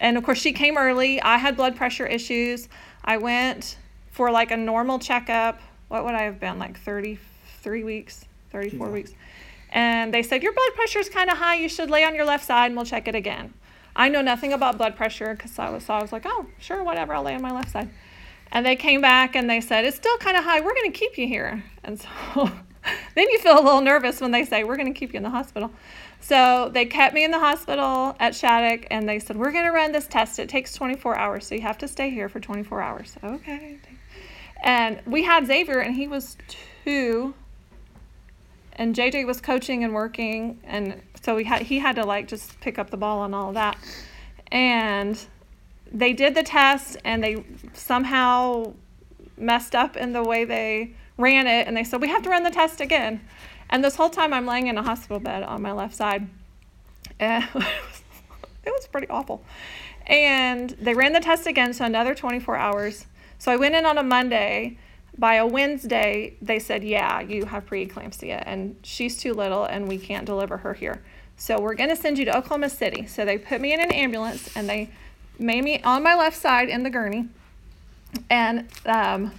and 0.00 0.16
of 0.16 0.24
course, 0.24 0.38
she 0.38 0.52
came 0.52 0.76
early. 0.76 1.20
I 1.22 1.36
had 1.38 1.56
blood 1.56 1.76
pressure 1.76 2.06
issues. 2.06 2.68
I 3.04 3.16
went 3.18 3.76
for 4.10 4.30
like 4.30 4.50
a 4.50 4.56
normal 4.56 4.98
checkup. 4.98 5.60
What 5.88 6.04
would 6.04 6.14
I 6.14 6.22
have 6.22 6.40
been 6.40 6.58
like 6.58 6.78
33 6.80 7.84
weeks, 7.84 8.24
34 8.50 8.86
Yeah. 8.88 8.92
weeks? 8.92 9.12
And 9.70 10.12
they 10.12 10.22
said, 10.22 10.42
Your 10.42 10.52
blood 10.52 10.74
pressure 10.74 10.98
is 10.98 11.08
kind 11.08 11.30
of 11.30 11.38
high. 11.38 11.54
You 11.54 11.68
should 11.68 11.88
lay 11.90 12.04
on 12.04 12.14
your 12.14 12.24
left 12.24 12.44
side 12.44 12.66
and 12.66 12.76
we'll 12.76 12.84
check 12.84 13.08
it 13.08 13.14
again. 13.14 13.54
I 13.94 14.08
know 14.08 14.22
nothing 14.22 14.52
about 14.52 14.78
blood 14.78 14.96
pressure 14.96 15.34
because 15.34 15.58
I 15.58 15.70
was, 15.70 15.84
so 15.84 15.94
I 15.94 16.02
was 16.02 16.12
like, 16.12 16.24
Oh, 16.26 16.46
sure, 16.58 16.82
whatever. 16.82 17.14
I'll 17.14 17.22
lay 17.22 17.34
on 17.34 17.42
my 17.42 17.52
left 17.52 17.70
side. 17.70 17.88
And 18.50 18.66
they 18.66 18.76
came 18.76 19.00
back 19.00 19.34
and 19.34 19.48
they 19.48 19.60
said, 19.62 19.84
It's 19.84 19.96
still 19.96 20.16
kind 20.18 20.36
of 20.36 20.44
high. 20.44 20.60
We're 20.60 20.74
going 20.74 20.92
to 20.92 20.98
keep 20.98 21.16
you 21.16 21.26
here. 21.26 21.62
And 21.84 22.00
so 22.00 22.50
then 23.14 23.28
you 23.30 23.38
feel 23.38 23.58
a 23.58 23.62
little 23.62 23.80
nervous 23.80 24.20
when 24.20 24.30
they 24.30 24.44
say, 24.44 24.64
We're 24.64 24.76
going 24.76 24.92
to 24.92 24.98
keep 24.98 25.12
you 25.12 25.18
in 25.18 25.22
the 25.22 25.30
hospital. 25.30 25.70
So 26.20 26.70
they 26.72 26.86
kept 26.86 27.14
me 27.14 27.24
in 27.24 27.30
the 27.30 27.38
hospital 27.38 28.16
at 28.20 28.34
Shattuck 28.34 28.86
and 28.90 29.08
they 29.08 29.18
said, 29.18 29.36
We're 29.36 29.52
going 29.52 29.64
to 29.64 29.72
run 29.72 29.92
this 29.92 30.06
test. 30.06 30.38
It 30.38 30.48
takes 30.48 30.72
24 30.74 31.16
hours. 31.16 31.46
So 31.46 31.54
you 31.54 31.62
have 31.62 31.78
to 31.78 31.88
stay 31.88 32.10
here 32.10 32.28
for 32.28 32.40
24 32.40 32.80
hours. 32.80 33.16
Okay. 33.22 33.78
And 34.62 35.00
we 35.06 35.24
had 35.24 35.46
Xavier 35.46 35.80
and 35.80 35.94
he 35.94 36.06
was 36.06 36.36
two. 36.84 37.34
And 38.74 38.94
JJ 38.94 39.26
was 39.26 39.40
coaching 39.40 39.84
and 39.84 39.92
working. 39.92 40.60
And 40.64 41.02
so 41.22 41.34
we 41.34 41.44
had, 41.44 41.62
he 41.62 41.78
had 41.78 41.96
to 41.96 42.04
like 42.04 42.28
just 42.28 42.58
pick 42.60 42.78
up 42.78 42.90
the 42.90 42.96
ball 42.96 43.24
and 43.24 43.34
all 43.34 43.48
of 43.48 43.54
that. 43.54 43.76
And 44.50 45.18
they 45.90 46.12
did 46.12 46.34
the 46.34 46.42
test 46.42 46.96
and 47.04 47.22
they 47.22 47.44
somehow 47.74 48.72
messed 49.36 49.74
up 49.74 49.96
in 49.96 50.12
the 50.12 50.22
way 50.22 50.44
they 50.44 50.94
ran 51.22 51.46
it 51.46 51.66
and 51.66 51.76
they 51.76 51.84
said 51.84 52.00
we 52.00 52.08
have 52.08 52.22
to 52.22 52.30
run 52.30 52.42
the 52.42 52.50
test 52.50 52.80
again. 52.80 53.20
And 53.70 53.82
this 53.82 53.96
whole 53.96 54.10
time 54.10 54.32
i'm 54.34 54.46
laying 54.46 54.66
in 54.66 54.76
a 54.76 54.82
hospital 54.82 55.18
bed 55.18 55.42
on 55.42 55.62
my 55.62 55.72
left 55.72 55.94
side. 55.94 56.28
And 57.18 57.44
it 58.64 58.70
was, 58.70 58.86
pretty 58.90 59.08
awful. 59.08 59.42
And 60.06 60.70
they 60.70 60.94
ran 60.94 61.12
the 61.12 61.20
test 61.20 61.46
again 61.46 61.72
so 61.72 61.84
another 61.84 62.14
24 62.14 62.56
hours. 62.56 63.06
So 63.38 63.50
i 63.52 63.56
went 63.56 63.74
in 63.74 63.86
on 63.86 63.98
a 63.98 64.02
monday. 64.02 64.78
By 65.18 65.34
a 65.34 65.46
wednesday 65.46 66.36
they 66.40 66.58
said 66.58 66.82
yeah 66.82 67.20
you 67.20 67.44
have 67.44 67.66
preeclampsia 67.66 68.42
and 68.46 68.76
she's 68.82 69.18
too 69.18 69.34
little 69.34 69.64
and 69.64 69.86
we 69.86 69.98
can't 69.98 70.24
deliver 70.24 70.58
her 70.58 70.74
here. 70.74 71.02
So 71.36 71.60
we're 71.60 71.74
going 71.74 71.90
to 71.90 71.96
send 71.96 72.18
you 72.18 72.24
to 72.26 72.36
oklahoma 72.36 72.70
city. 72.70 73.06
So 73.06 73.24
they 73.24 73.38
put 73.38 73.60
me 73.60 73.72
in 73.72 73.80
an 73.80 73.90
ambulance 73.92 74.54
and 74.56 74.68
they 74.68 74.90
made 75.38 75.64
me 75.64 75.82
on 75.82 76.02
my 76.02 76.14
left 76.14 76.36
side 76.36 76.68
in 76.68 76.82
the 76.82 76.90
gurney. 76.90 77.28
And 78.30 78.68
um, 78.86 79.32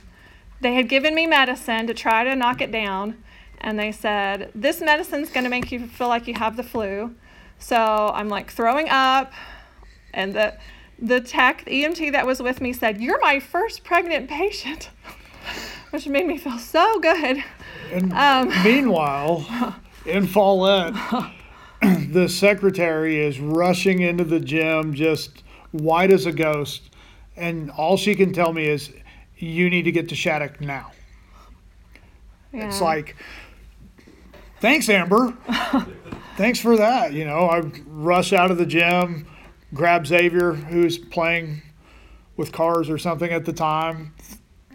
they 0.63 0.73
had 0.73 0.89
given 0.89 1.13
me 1.13 1.28
medicine 1.28 1.86
to 1.88 1.93
try 1.93 2.23
to 2.23 2.36
knock 2.36 2.62
it 2.62 2.71
down 2.71 3.21
and 3.62 3.78
they 3.78 3.91
said 3.91 4.52
this 4.56 4.82
medicine's 4.82 5.30
going 5.30 5.43
to 5.43 5.49
make 5.49 5.71
you 5.71 5.88
feel 5.88 6.08
like 6.08 6.28
you 6.28 6.34
have 6.34 6.58
the 6.58 6.63
flu 6.63 7.13
so 7.60 8.12
i'm 8.13 8.30
like 8.30 8.52
throwing 8.52 8.89
up 8.89 9.32
and 10.13 10.34
the 10.34 10.58
the 10.99 11.21
tech 11.21 11.63
the 11.65 11.84
emt 11.84 12.12
that 12.12 12.26
was 12.26 12.41
with 12.41 12.62
me 12.62 12.73
said 12.73 12.99
you're 13.02 13.19
my 13.21 13.39
first 13.39 13.84
pregnant 13.84 14.30
patient 14.30 14.89
which 15.91 16.08
made 16.08 16.26
me 16.26 16.38
feel 16.38 16.58
so 16.58 16.99
good 16.99 17.43
And 17.91 18.12
Um. 18.13 18.49
meanwhile, 18.63 19.45
in 20.06 20.26
Follett, 20.26 20.95
the 22.12 22.28
secretary 22.28 23.23
is 23.23 23.39
rushing 23.39 24.02
into 24.02 24.23
the 24.23 24.39
gym 24.39 24.93
just 24.93 25.43
white 25.71 26.12
as 26.12 26.26
a 26.26 26.32
ghost. 26.32 26.89
And 27.36 27.69
all 27.71 27.97
she 27.97 28.15
can 28.15 28.34
tell 28.34 28.54
me 28.54 28.67
is, 28.67 28.91
you 29.44 29.70
need 29.70 29.84
to 29.84 29.92
get 29.92 30.10
to 30.10 30.16
Shattuck 30.16 30.62
now. 30.62 30.92
It's 32.54 32.82
like, 32.82 33.16
thanks, 34.60 34.88
Amber. 34.88 35.36
thanks 36.38 36.60
for 36.60 36.78
that. 36.78 37.14
You 37.14 37.26
know, 37.26 37.50
I 37.50 37.62
rush 37.88 38.32
out 38.32 38.52
of 38.52 38.58
the 38.58 38.66
gym, 38.66 39.28
grab 39.74 40.06
Xavier, 40.06 40.54
who's 40.54 40.98
playing 40.98 41.64
with 42.38 42.52
cars 42.52 42.90
or 42.90 42.98
something 42.98 43.32
at 43.32 43.46
the 43.46 43.54
time, 43.54 44.14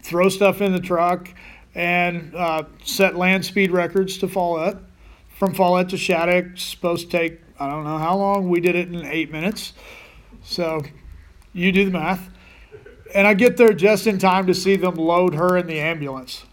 throw 0.02 0.28
stuff 0.28 0.60
in 0.60 0.72
the 0.72 0.80
truck, 0.80 1.32
and 1.74 2.34
uh, 2.34 2.64
set 2.82 3.16
land 3.16 3.44
speed 3.44 3.70
records 3.70 4.18
to 4.18 4.28
Follett. 4.28 4.76
From 5.28 5.54
Follett 5.54 5.88
to 5.90 5.96
Shattuck, 5.96 6.56
supposed 6.56 7.12
to 7.12 7.16
take, 7.16 7.40
I 7.60 7.68
don't 7.68 7.84
know 7.84 7.98
how 7.98 8.16
long. 8.16 8.48
We 8.48 8.58
did 8.58 8.74
it 8.74 8.88
in 8.88 9.04
eight 9.04 9.30
minutes. 9.30 9.72
So 10.42 10.82
you 11.52 11.70
do 11.70 11.84
the 11.84 11.92
math. 11.92 12.28
And 13.14 13.26
I 13.26 13.34
get 13.34 13.56
there 13.56 13.72
just 13.72 14.06
in 14.06 14.18
time 14.18 14.46
to 14.46 14.54
see 14.54 14.76
them 14.76 14.94
load 14.94 15.34
her 15.34 15.56
in 15.56 15.66
the 15.66 15.80
ambulance. 15.80 16.44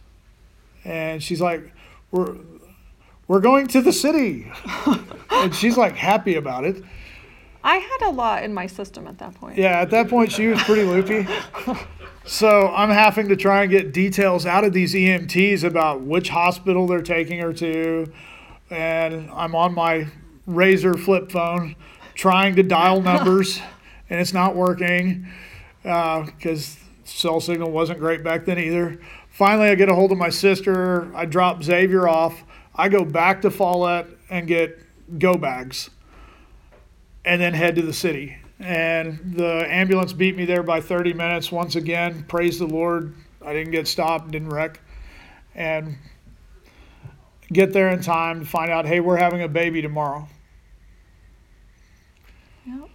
And 0.84 1.22
she's 1.22 1.42
like, 1.42 1.74
We're 2.12 2.38
we're 3.28 3.42
going 3.42 3.68
to 3.68 3.82
the 3.82 3.92
city. 3.92 4.52
and 5.32 5.54
she's 5.56 5.78
like 5.78 5.96
happy 5.96 6.36
about 6.36 6.64
it. 6.64 6.84
i 7.64 7.78
had 7.78 8.02
a 8.04 8.10
lot 8.10 8.44
in 8.44 8.54
my 8.54 8.68
system 8.68 9.08
at 9.08 9.18
that 9.18 9.34
point 9.34 9.58
Yeah, 9.58 9.82
at 9.82 9.90
that 9.90 10.10
point 10.10 10.32
she 10.32 10.48
was 10.48 10.62
pretty 10.64 10.84
loopy. 10.84 11.28
So 12.28 12.74
I'm 12.74 12.90
having 12.90 13.28
to 13.28 13.36
try 13.36 13.62
and 13.62 13.72
get 13.72 13.94
details 13.94 14.48
out 14.48 14.64
of 14.64 14.74
these 14.74 14.96
EMTs 14.96 15.64
about 15.64 16.02
which 16.02 16.30
hospital 16.30 16.88
they're 16.88 17.04
taking 17.04 17.40
her 17.40 17.54
to. 17.54 18.12
And 18.72 19.30
I'm 19.30 19.54
on 19.54 19.76
my 19.76 20.08
Razor 20.48 20.96
flip 20.96 21.32
phone 21.32 21.76
trying 22.16 22.56
to 22.56 22.64
dial 22.64 23.02
numbers, 23.04 23.60
and 24.10 24.20
it's 24.20 24.34
not 24.34 24.56
working 24.56 25.28
Uh, 25.86 26.24
because 26.24 26.78
cell 27.04 27.40
signal 27.40 27.72
wasn't 27.72 28.00
great 28.00 28.24
back 28.24 28.46
then 28.46 28.58
either. 28.58 29.00
Finally, 29.30 29.70
I 29.70 29.76
get 29.76 29.90
a 29.90 29.96
hold 29.96 30.12
of 30.12 30.18
my 30.18 30.30
sister. 30.30 31.14
I 31.16 31.26
drop 31.26 31.62
Xavier 31.64 32.08
off. 32.08 32.44
I 32.74 32.90
go 32.90 33.06
back 33.06 33.42
to 33.44 33.52
Follett 33.52 34.08
and 34.30 34.48
get 34.48 34.80
go 35.20 35.36
bags 35.36 35.90
and 37.26 37.42
then 37.42 37.54
head 37.54 37.76
to 37.76 37.82
the 37.82 37.94
city. 37.94 38.38
And 38.60 39.20
the 39.36 39.66
ambulance 39.70 40.14
beat 40.14 40.38
me 40.38 40.46
there 40.46 40.64
by 40.64 40.80
30 40.80 41.14
minutes. 41.14 41.52
Once 41.52 41.76
again, 41.76 42.26
praise 42.28 42.60
the 42.60 42.68
Lord, 42.68 43.14
I 43.46 43.54
didn't 43.54 43.72
get 43.72 43.88
stopped, 43.88 44.32
didn't 44.32 44.50
wreck. 44.50 44.80
And 45.54 45.98
get 47.52 47.74
there 47.74 47.90
in 47.90 48.02
time 48.02 48.42
to 48.42 48.46
find 48.46 48.72
out, 48.72 48.86
hey, 48.86 49.00
we're 49.00 49.18
having 49.18 49.42
a 49.42 49.48
baby 49.48 49.82
tomorrow. 49.82 50.28
Yep. 52.66 52.90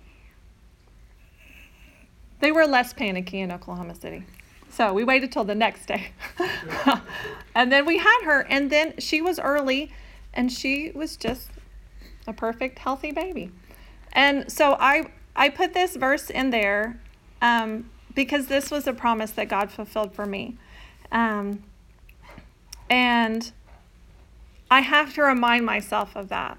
They 2.40 2.52
were 2.52 2.66
less 2.66 2.92
panicky 2.92 3.40
in 3.40 3.52
Oklahoma 3.52 3.94
City. 3.94 4.24
So 4.70 4.92
we 4.92 5.04
waited 5.04 5.32
till 5.32 5.44
the 5.44 5.54
next 5.54 5.86
day. 5.86 6.12
and 7.54 7.70
then 7.70 7.84
we 7.86 7.98
had 7.98 8.22
her, 8.24 8.40
and 8.42 8.70
then 8.70 8.94
she 8.98 9.20
was 9.20 9.38
early, 9.38 9.92
and 10.32 10.50
she 10.50 10.90
was 10.94 11.16
just 11.16 11.50
a 12.26 12.32
perfect, 12.32 12.78
healthy 12.78 13.12
baby. 13.12 13.50
And 14.12 14.50
so 14.50 14.76
I, 14.78 15.10
I 15.36 15.48
put 15.48 15.74
this 15.74 15.96
verse 15.96 16.30
in 16.30 16.50
there 16.50 17.00
um, 17.42 17.90
because 18.14 18.46
this 18.46 18.70
was 18.70 18.86
a 18.86 18.92
promise 18.92 19.32
that 19.32 19.48
God 19.48 19.70
fulfilled 19.70 20.14
for 20.14 20.26
me. 20.26 20.56
Um, 21.12 21.62
and 22.88 23.50
I 24.70 24.80
have 24.80 25.14
to 25.14 25.22
remind 25.22 25.66
myself 25.66 26.16
of 26.16 26.28
that. 26.28 26.58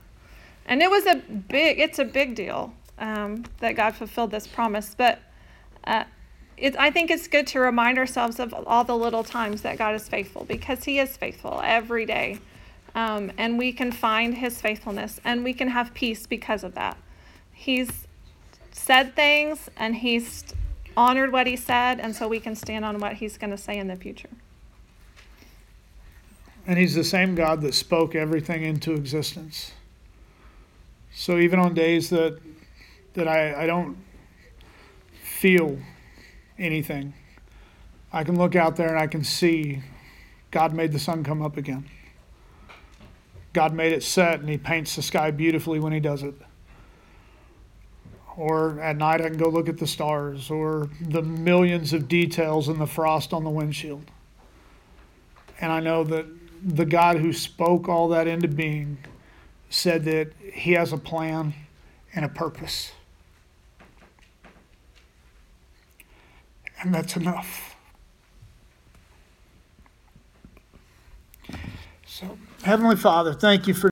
And 0.65 0.81
it 0.81 0.89
was 0.89 1.05
a 1.05 1.15
big, 1.15 1.79
it's 1.79 1.99
a 1.99 2.05
big 2.05 2.35
deal 2.35 2.73
um, 2.99 3.45
that 3.59 3.73
God 3.73 3.95
fulfilled 3.95 4.31
this 4.31 4.47
promise. 4.47 4.95
But 4.95 5.19
uh, 5.85 6.03
it, 6.57 6.75
I 6.77 6.91
think 6.91 7.09
it's 7.09 7.27
good 7.27 7.47
to 7.47 7.59
remind 7.59 7.97
ourselves 7.97 8.39
of 8.39 8.53
all 8.53 8.83
the 8.83 8.95
little 8.95 9.23
times 9.23 9.61
that 9.63 9.77
God 9.77 9.95
is 9.95 10.07
faithful 10.07 10.45
because 10.45 10.83
He 10.83 10.99
is 10.99 11.17
faithful 11.17 11.59
every 11.63 12.05
day. 12.05 12.39
Um, 12.93 13.31
and 13.37 13.57
we 13.57 13.73
can 13.73 13.91
find 13.91 14.35
His 14.35 14.61
faithfulness 14.61 15.19
and 15.23 15.43
we 15.43 15.53
can 15.53 15.69
have 15.69 15.93
peace 15.93 16.27
because 16.27 16.63
of 16.63 16.75
that. 16.75 16.97
He's 17.51 18.07
said 18.71 19.15
things 19.15 19.69
and 19.75 19.95
He's 19.95 20.43
honored 20.95 21.31
what 21.31 21.47
He 21.47 21.55
said, 21.55 21.99
and 21.99 22.15
so 22.15 22.27
we 22.27 22.39
can 22.39 22.55
stand 22.55 22.85
on 22.85 22.99
what 22.99 23.13
He's 23.13 23.37
going 23.37 23.51
to 23.51 23.57
say 23.57 23.77
in 23.77 23.87
the 23.87 23.95
future. 23.95 24.29
And 26.67 26.77
he's 26.77 26.93
the 26.93 27.03
same 27.03 27.33
God 27.35 27.61
that 27.61 27.73
spoke 27.73 28.13
everything 28.13 28.63
into 28.63 28.93
existence. 28.93 29.71
So 31.13 31.37
even 31.39 31.59
on 31.59 31.73
days 31.73 32.09
that 32.11 32.39
that 33.13 33.27
I, 33.27 33.63
I 33.63 33.67
don't 33.67 33.97
feel 35.41 35.75
anything, 36.59 37.15
I 38.13 38.23
can 38.23 38.37
look 38.37 38.55
out 38.55 38.75
there 38.75 38.89
and 38.89 38.99
I 38.99 39.07
can 39.07 39.23
see 39.23 39.81
God 40.51 40.71
made 40.71 40.91
the 40.91 40.99
sun 40.99 41.23
come 41.23 41.41
up 41.41 41.57
again. 41.57 41.89
God 43.51 43.73
made 43.73 43.91
it 43.91 44.03
set 44.03 44.39
and 44.39 44.47
he 44.47 44.59
paints 44.59 44.95
the 44.95 45.01
sky 45.01 45.31
beautifully 45.31 45.79
when 45.79 45.93
he 45.93 45.99
does 45.99 46.21
it. 46.21 46.35
Or 48.37 48.79
at 48.79 48.97
night 48.97 49.19
I 49.19 49.29
can 49.29 49.37
go 49.39 49.49
look 49.49 49.67
at 49.67 49.79
the 49.79 49.87
stars 49.87 50.51
or 50.51 50.89
the 51.01 51.23
millions 51.23 51.91
of 51.91 52.07
details 52.07 52.69
in 52.69 52.77
the 52.77 52.85
frost 52.85 53.33
on 53.33 53.43
the 53.43 53.49
windshield. 53.49 54.11
And 55.59 55.71
I 55.71 55.79
know 55.79 56.03
that 56.03 56.27
the 56.63 56.85
God 56.85 57.17
who 57.17 57.33
spoke 57.33 57.89
all 57.89 58.09
that 58.09 58.27
into 58.27 58.47
being 58.47 58.99
said 59.71 60.05
that 60.05 60.33
he 60.53 60.73
has 60.73 60.93
a 60.93 60.97
plan 60.97 61.55
and 62.13 62.25
a 62.25 62.29
purpose. 62.29 62.91
And 66.81 66.93
that's 66.93 67.15
enough. 67.15 67.75
So, 72.05 72.37
Heavenly 72.63 72.95
Father, 72.95 73.33
thank 73.33 73.67
you 73.67 73.73
for 73.73 73.89